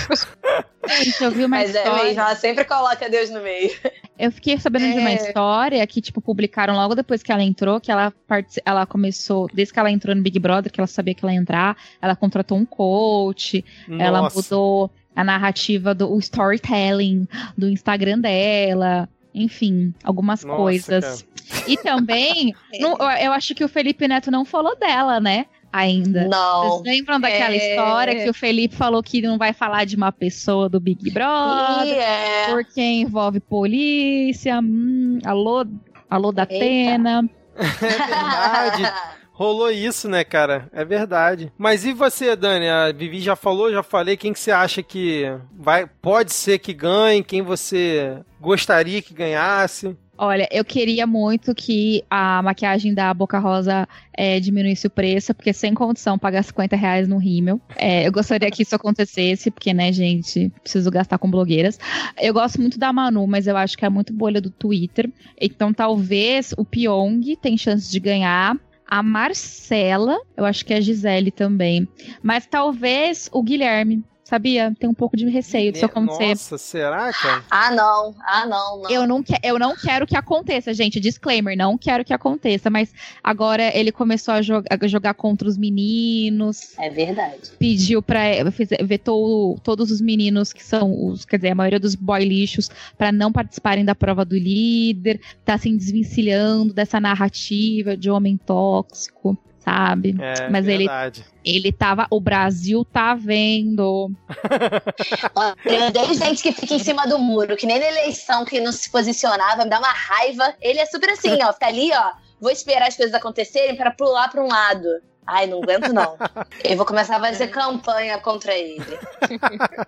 [0.87, 2.03] Gente, eu vi uma Mas é história.
[2.05, 3.71] mesmo, ela sempre coloca Deus no meio.
[4.19, 5.15] Eu fiquei sabendo de uma É.
[5.15, 9.73] história que, tipo, publicaram logo depois que ela entrou, que ela, partici- ela começou, desde
[9.73, 12.57] que ela entrou no Big Brother, que ela sabia que ela ia entrar, ela contratou
[12.57, 13.63] um coach,
[13.97, 14.35] ela Nossa.
[14.35, 21.25] mudou a narrativa do o storytelling do Instagram dela, enfim, algumas Nossa, coisas.
[21.67, 25.45] E também, eu- eu acho que o Felipe Neto não falou dela, né?
[25.71, 26.27] Ainda.
[26.27, 26.79] Não.
[26.79, 27.57] Vocês lembram daquela É.
[27.57, 31.93] história que o Felipe falou que não vai falar de uma pessoa do Big Brother?
[31.95, 32.47] É.
[32.49, 34.59] Porque envolve polícia.
[34.59, 35.65] Hum, alô,
[36.09, 36.43] alô da.
[36.43, 37.29] Atena.
[37.59, 38.93] É verdade.
[39.33, 40.67] Rolou isso, né, cara?
[40.73, 41.51] É verdade.
[41.57, 42.67] Mas e você, Dani?
[42.67, 44.17] A Vivi já falou, já falei.
[44.17, 45.23] Quem que você acha que
[45.57, 47.23] vai, pode ser que ganhe?
[47.23, 49.95] Quem você gostaria que ganhasse?
[50.21, 55.53] Olha, eu queria muito que a maquiagem da Boca Rosa é, diminuísse o preço, porque
[55.53, 57.61] sem condição pagar 50 reais no rímel.
[57.77, 61.79] É, eu gostaria que isso acontecesse, porque, né, gente, preciso gastar com blogueiras.
[62.21, 65.09] Eu gosto muito da Manu, mas eu acho que é muito bolha do Twitter.
[65.39, 68.57] Então talvez o Pyong tem chance de ganhar.
[68.85, 71.87] A Marcela, eu acho que é a Gisele também.
[72.21, 74.73] Mas talvez o Guilherme, sabia?
[74.79, 76.29] Tem um pouco de receio disso acontecer.
[76.29, 77.43] Nossa, será, cara?
[77.49, 78.15] Ah, não.
[78.25, 78.89] Ah, não, não.
[78.89, 80.99] Eu não, que, eu não quero que aconteça, gente.
[80.99, 82.69] Disclaimer, não quero que aconteça.
[82.69, 86.77] Mas agora ele começou a, joga- a jogar contra os meninos.
[86.77, 87.51] É verdade.
[87.57, 88.21] Pediu pra.
[88.51, 91.25] fez- vetou todos os meninos que são os.
[91.25, 95.19] Quer dizer, a maioria dos boy lixos pra não participarem da prova do líder.
[95.43, 100.15] Tá se desvencilhando dessa narrativa de homem tóxico, sabe?
[100.19, 101.25] É Mas ele- verdade.
[101.43, 102.05] Ele tava.
[102.11, 104.11] O Brasil tá vendo.
[105.35, 108.71] Olha, odeio gente que fica em cima do muro, que nem na eleição que não
[108.71, 110.53] se posicionava, me dá uma raiva.
[110.61, 111.53] Ele é super assim, ó.
[111.53, 112.11] Fica ali, ó.
[112.39, 114.87] Vou esperar as coisas acontecerem pra pular pra um lado.
[115.25, 116.17] Ai, não aguento, não.
[116.63, 118.81] Eu vou começar a fazer campanha contra ele.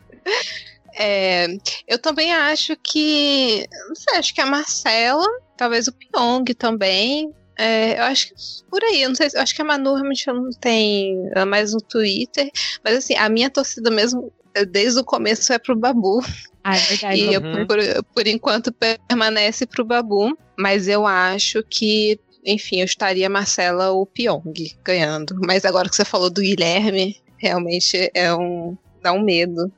[0.94, 1.48] É,
[1.88, 3.66] eu também acho que.
[3.88, 7.34] Não sei, acho que a Marcela, talvez o Pyong também.
[7.58, 8.34] É, eu acho que
[8.70, 11.74] por aí, eu não sei, eu acho que a Manu realmente não tem é mais
[11.74, 12.50] no Twitter,
[12.84, 16.22] mas assim, a minha torcida mesmo, é, desde o começo, é pro Babu.
[16.64, 17.20] Ah, é verdade.
[17.20, 17.66] E eu, Uhum.
[17.68, 17.78] por,
[18.14, 24.44] por enquanto permanece pro Babu, mas eu acho que, enfim, eu estaria Marcela ou Pyong
[24.84, 25.36] ganhando.
[25.46, 28.78] Mas agora que você falou do Guilherme, realmente é um.
[29.02, 29.72] dá um medo.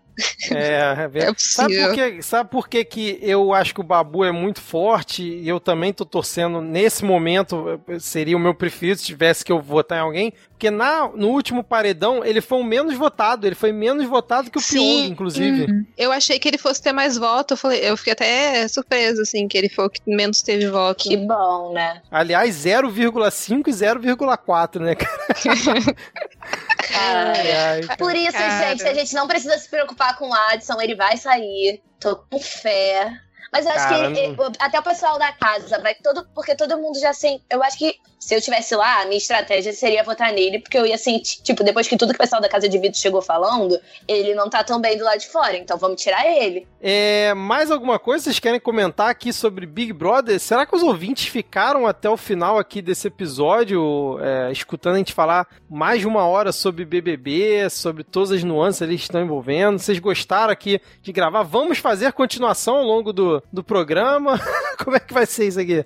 [0.52, 1.20] É, é.
[1.24, 1.88] É Sabe possível.
[1.88, 5.48] por, que, sabe por que, que eu acho que o Babu é muito forte e
[5.48, 9.60] eu também tô torcendo nesse momento, eh, seria o meu preferido se tivesse que eu
[9.62, 10.34] votar em alguém?
[10.50, 14.58] Porque na, no último paredão ele foi o menos votado, ele foi menos votado que
[14.58, 14.78] o Sim.
[14.78, 15.64] Pyong, inclusive.
[15.64, 15.86] Uhum.
[15.98, 17.54] Eu achei que ele fosse ter mais voto.
[17.54, 21.04] Eu, falei, eu fiquei até surpresa, assim, que ele foi o que menos teve voto.
[21.04, 22.02] Que bom, né?
[22.10, 25.28] Aliás, 0,5 e 0,4, né, cara?
[26.96, 27.98] Ai, ai.
[27.98, 28.70] Por isso, Cara.
[28.70, 31.82] gente, a gente não precisa se preocupar com o Adson, ele vai sair.
[32.00, 33.12] Tô com fé.
[33.54, 36.76] Mas eu acho Cara, que não- até o pessoal da casa, vai todo, porque todo
[36.78, 37.44] mundo já sente.
[37.50, 40.86] Eu acho que se eu tivesse lá, a minha estratégia seria votar nele, porque eu
[40.86, 43.78] ia sentir, tipo, depois que tudo que o pessoal da casa de vidro chegou falando,
[44.08, 46.66] ele não tá tão bem do lado de fora, então vamos tirar ele.
[46.82, 50.40] É, mais alguma coisa vocês querem comentar aqui sobre Big Brother?
[50.40, 55.14] Será que os ouvintes ficaram até o final aqui desse episódio, é, escutando a gente
[55.14, 59.78] falar mais de uma hora sobre BBB, sobre todas as nuances ali que estão envolvendo?
[59.80, 61.44] Vocês gostaram aqui de gravar?
[61.44, 64.40] Vamos fazer continuação ao longo do, do programa?
[64.84, 65.86] Como é que vai ser isso aqui?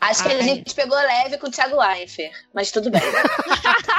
[0.00, 0.42] Acho que a Ai.
[0.42, 3.02] gente pegou leve com o Thiago Leifert, mas tudo bem.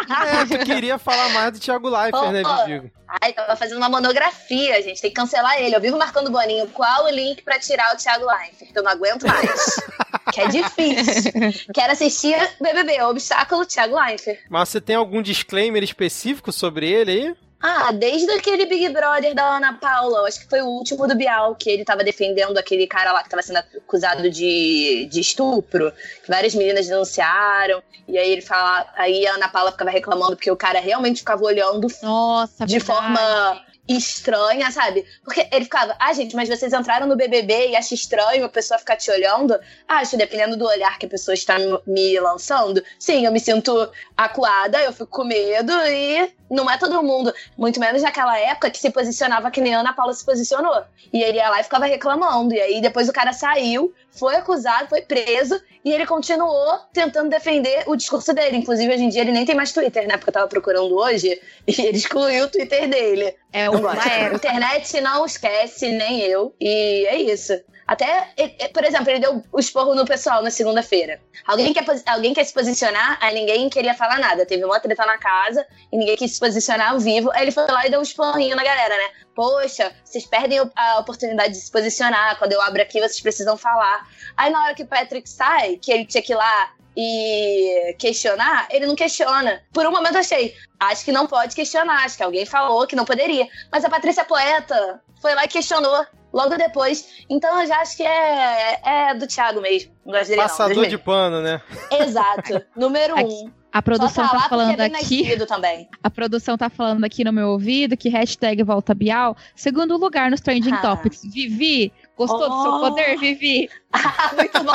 [0.07, 2.43] É, tu queria falar mais do Thiago Leifert, né.
[2.65, 2.91] Vivigo?
[3.21, 5.01] Ai, tava fazendo uma monografia, gente.
[5.01, 5.75] Tem que cancelar ele.
[5.75, 6.67] Eu vivo marcando o Boninho.
[6.67, 8.71] Qual o link pra tirar o Thiago Leifert?
[8.71, 9.75] Que eu não aguento mais.
[10.31, 11.31] que é difícil.
[11.73, 13.01] Quero assistir BBB.
[13.03, 14.39] Obstáculo Thiago Leifert.
[14.49, 17.35] Mas você tem algum disclaimer específico sobre ele aí?
[17.67, 21.55] Ah, desde aquele Big Brother da Ana Paula, acho que foi o último do Bial,
[21.55, 25.91] que ele tava defendendo aquele cara lá que tava sendo acusado de, de estupro,
[26.23, 30.51] que várias meninas denunciaram, e aí ele fala, aí a Ana Paula ficava reclamando porque
[30.51, 32.85] o cara realmente ficava olhando Nossa, de verdade.
[32.85, 35.05] forma estranha, sabe?
[35.23, 38.79] Porque ele ficava, ah, gente, mas vocês entraram no BBB e acha estranho a pessoa
[38.79, 39.57] ficar te olhando?
[39.87, 41.55] Acho, dependendo do olhar que a pessoa está
[41.85, 42.83] me lançando.
[42.99, 47.79] Sim, eu me sinto acuada, eu fico com medo e não é todo mundo, muito
[47.79, 50.83] menos naquela época que se posicionava que nem a Ana Paula se posicionou.
[51.11, 52.53] E ele ia lá e ficava reclamando.
[52.53, 57.83] E aí depois o cara saiu, foi acusado, foi preso e ele continuou tentando defender
[57.85, 58.57] o discurso dele.
[58.57, 60.17] Inclusive, hoje em dia ele nem tem mais Twitter, né?
[60.17, 63.35] Porque eu tava procurando hoje e ele excluiu o Twitter dele.
[63.53, 64.35] É uma era.
[64.35, 66.55] Internet não esquece, nem eu.
[66.59, 67.53] E é isso.
[67.87, 68.33] Até,
[68.73, 71.21] por exemplo, ele deu o esporro no pessoal na segunda-feira.
[71.45, 74.45] Alguém quer, alguém quer se posicionar, aí ninguém queria falar nada.
[74.45, 77.31] Teve uma treta na casa e ninguém quis se posicionar ao vivo.
[77.33, 79.09] Aí ele foi lá e deu um esporrinho na galera, né?
[79.35, 82.39] Poxa, vocês perdem a oportunidade de se posicionar.
[82.39, 84.07] Quando eu abro aqui, vocês precisam falar.
[84.35, 88.67] Aí na hora que o Patrick sai, que ele tinha que ir lá e questionar,
[88.71, 89.61] ele não questiona.
[89.73, 93.05] Por um momento achei, acho que não pode questionar, acho que alguém falou que não
[93.05, 93.47] poderia.
[93.71, 96.05] Mas a Patrícia Poeta foi lá e questionou
[96.35, 97.23] logo depois.
[97.29, 99.93] Então eu já acho que é, é do Thiago mesmo.
[100.05, 101.61] Não gosto dele, Passador não, de pano, né?
[101.89, 102.61] Exato.
[102.75, 103.49] Número um.
[103.71, 105.45] A produção tá, tá falando é aqui.
[105.45, 105.89] Também.
[106.01, 110.39] A produção tá falando aqui no meu ouvido que hashtag volta Bial, segundo lugar nos
[110.41, 110.81] trending ah.
[110.81, 111.21] topics.
[111.23, 112.49] Vivi, gostou oh.
[112.49, 112.79] do seu oh.
[112.81, 113.69] poder, Vivi?
[114.35, 114.73] Muito bom.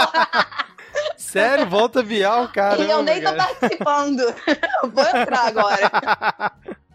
[1.16, 2.82] Sério, volta Bial, cara.
[2.82, 4.22] E eu nem tô participando.
[4.92, 6.52] Vou entrar agora.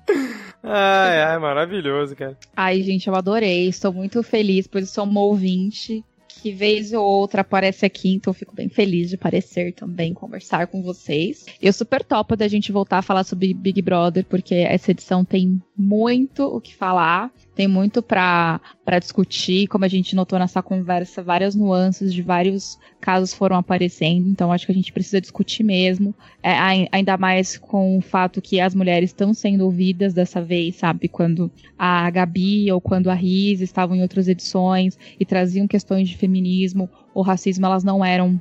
[0.64, 2.38] Ai, ai, maravilhoso, cara.
[2.56, 3.68] Ai, gente, eu adorei.
[3.68, 6.04] Estou muito feliz, pois sou uma ouvinte
[6.46, 10.84] que vez ou outra aparece aqui, então fico bem feliz de aparecer também, conversar com
[10.84, 11.46] vocês.
[11.60, 15.60] Eu super topo da gente voltar a falar sobre Big Brother, porque essa edição tem
[15.76, 18.60] muito o que falar, tem muito para
[19.00, 24.52] discutir, como a gente notou nessa conversa, várias nuances de vários casos foram aparecendo, então
[24.52, 26.14] acho que a gente precisa discutir mesmo,
[26.44, 31.08] é, ainda mais com o fato que as mulheres estão sendo ouvidas dessa vez, sabe?
[31.08, 36.18] Quando a Gabi ou quando a Riz estavam em outras edições e traziam questões de
[36.18, 38.40] feminismo ou racismo, elas não eram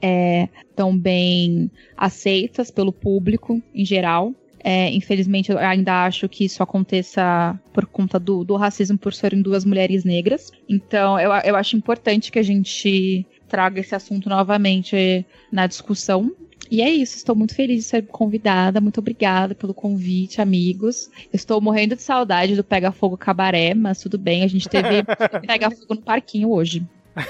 [0.00, 4.32] é, tão bem aceitas pelo público em geral.
[4.66, 9.42] É, infelizmente, eu ainda acho que isso aconteça por conta do, do racismo por serem
[9.42, 10.50] duas mulheres negras.
[10.66, 16.34] Então, eu, eu acho importante que a gente traga esse assunto novamente na discussão.
[16.70, 18.80] E é isso, estou muito feliz de ser convidada.
[18.80, 21.10] Muito obrigada pelo convite, amigos.
[21.30, 25.04] Estou morrendo de saudade do Pega Fogo Cabaré, mas tudo bem, a gente teve
[25.46, 26.82] Pega Fogo no parquinho hoje.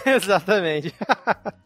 [0.06, 0.94] Exatamente.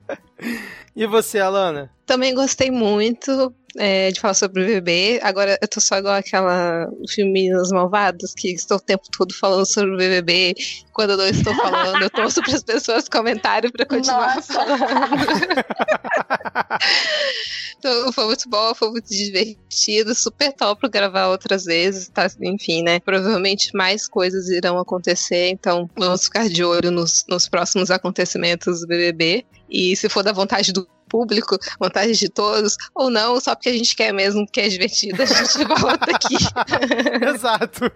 [0.96, 1.90] e você, Alana?
[2.08, 5.20] Também gostei muito é, de falar sobre o BBB.
[5.22, 9.66] Agora eu tô só igual aquela filme Os Malvados, que estou o tempo todo falando
[9.66, 10.54] sobre o BBB.
[10.94, 14.54] Quando eu não estou falando, eu torço para as pessoas comentarem para continuar Nossa.
[14.54, 14.80] falando.
[17.78, 22.26] então, foi muito bom, foi muito divertido, super top para gravar outras vezes, tá?
[22.40, 23.00] Enfim, né?
[23.00, 28.86] Provavelmente mais coisas irão acontecer, então vamos ficar de olho nos, nos próximos acontecimentos do
[28.86, 29.44] BBB.
[29.68, 33.72] E se for da vontade do público, vontade de todos, ou não, só porque a
[33.72, 36.36] gente quer mesmo, porque é divertido, a gente volta aqui.
[37.34, 37.90] Exato.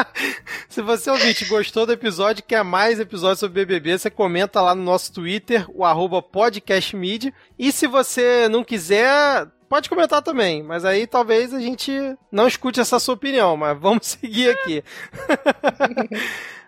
[0.68, 4.82] Se você ouvinte gostou do episódio, quer mais episódios sobre BBB, você comenta lá no
[4.82, 7.32] nosso Twitter, o arroba podcastmid.
[7.58, 11.92] E se você não quiser, pode comentar também, mas aí talvez a gente
[12.30, 14.84] não escute essa sua opinião, mas vamos seguir aqui.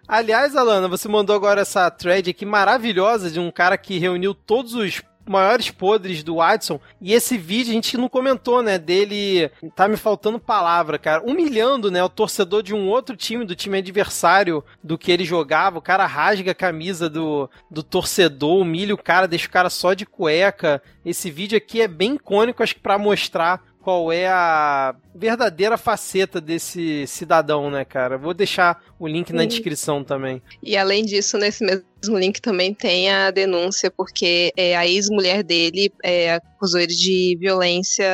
[0.09, 4.75] Aliás, Alana, você mandou agora essa thread aqui maravilhosa de um cara que reuniu todos
[4.75, 6.81] os maiores podres do Watson.
[7.01, 8.79] E esse vídeo a gente não comentou, né?
[8.79, 9.51] Dele.
[9.75, 11.23] Tá me faltando palavra, cara.
[11.23, 12.03] Humilhando, né?
[12.03, 15.79] O torcedor de um outro time, do time adversário do que ele jogava.
[15.79, 19.95] O cara rasga a camisa do, do torcedor, humilha o cara, deixa o cara só
[19.95, 20.83] de cueca.
[21.05, 26.41] Esse vídeo aqui é bem icônico, acho que pra mostrar qual é a verdadeira faceta
[26.41, 28.19] desse cidadão, né, cara?
[28.19, 30.43] Vou deixar o link na descrição também.
[30.61, 35.93] E além disso, nesse mesmo link também tem a denúncia, porque é, a ex-mulher dele
[36.03, 38.05] é, acusou ele de violência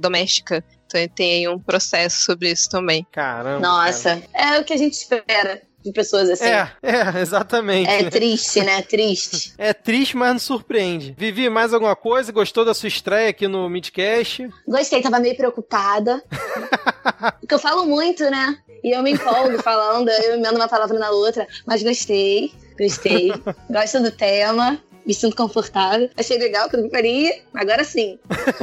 [0.00, 0.64] doméstica.
[0.86, 3.06] Então tem aí um processo sobre isso também.
[3.12, 3.60] Caramba.
[3.60, 4.56] Nossa, cara.
[4.56, 6.44] é o que a gente espera de pessoas assim.
[6.44, 7.90] É, é, exatamente.
[7.90, 8.82] É triste, né?
[8.82, 9.52] Triste.
[9.58, 11.14] É triste, mas não surpreende.
[11.18, 12.32] Vivi, mais alguma coisa?
[12.32, 14.48] Gostou da sua estreia aqui no Midcast?
[14.66, 16.22] Gostei, tava meio preocupada.
[17.40, 18.56] Porque eu falo muito, né?
[18.82, 21.46] E eu me empolgo falando, eu emendo uma palavra na outra.
[21.66, 23.32] Mas gostei, gostei.
[23.70, 26.08] Gosto do tema me sinto confortável.
[26.16, 27.40] Achei legal que eu não faria.
[27.54, 28.18] Agora sim.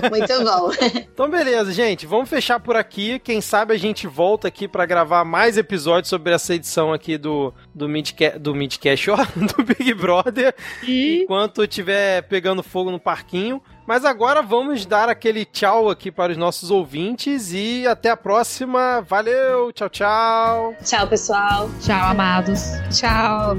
[0.10, 0.72] Muito bom.
[0.96, 2.06] então, beleza, gente.
[2.06, 3.20] Vamos fechar por aqui.
[3.20, 7.54] Quem sabe a gente volta aqui para gravar mais episódios sobre essa edição aqui do,
[7.74, 10.54] do, Midcast, do Midcast, ó, do Big Brother.
[10.84, 11.24] E...
[11.24, 13.62] Enquanto estiver pegando fogo no parquinho.
[13.90, 19.02] Mas agora vamos dar aquele tchau aqui para os nossos ouvintes e até a próxima.
[19.02, 20.76] Valeu, tchau, tchau.
[20.84, 21.68] Tchau, pessoal.
[21.82, 22.62] Tchau, amados.
[22.92, 23.58] Tchau.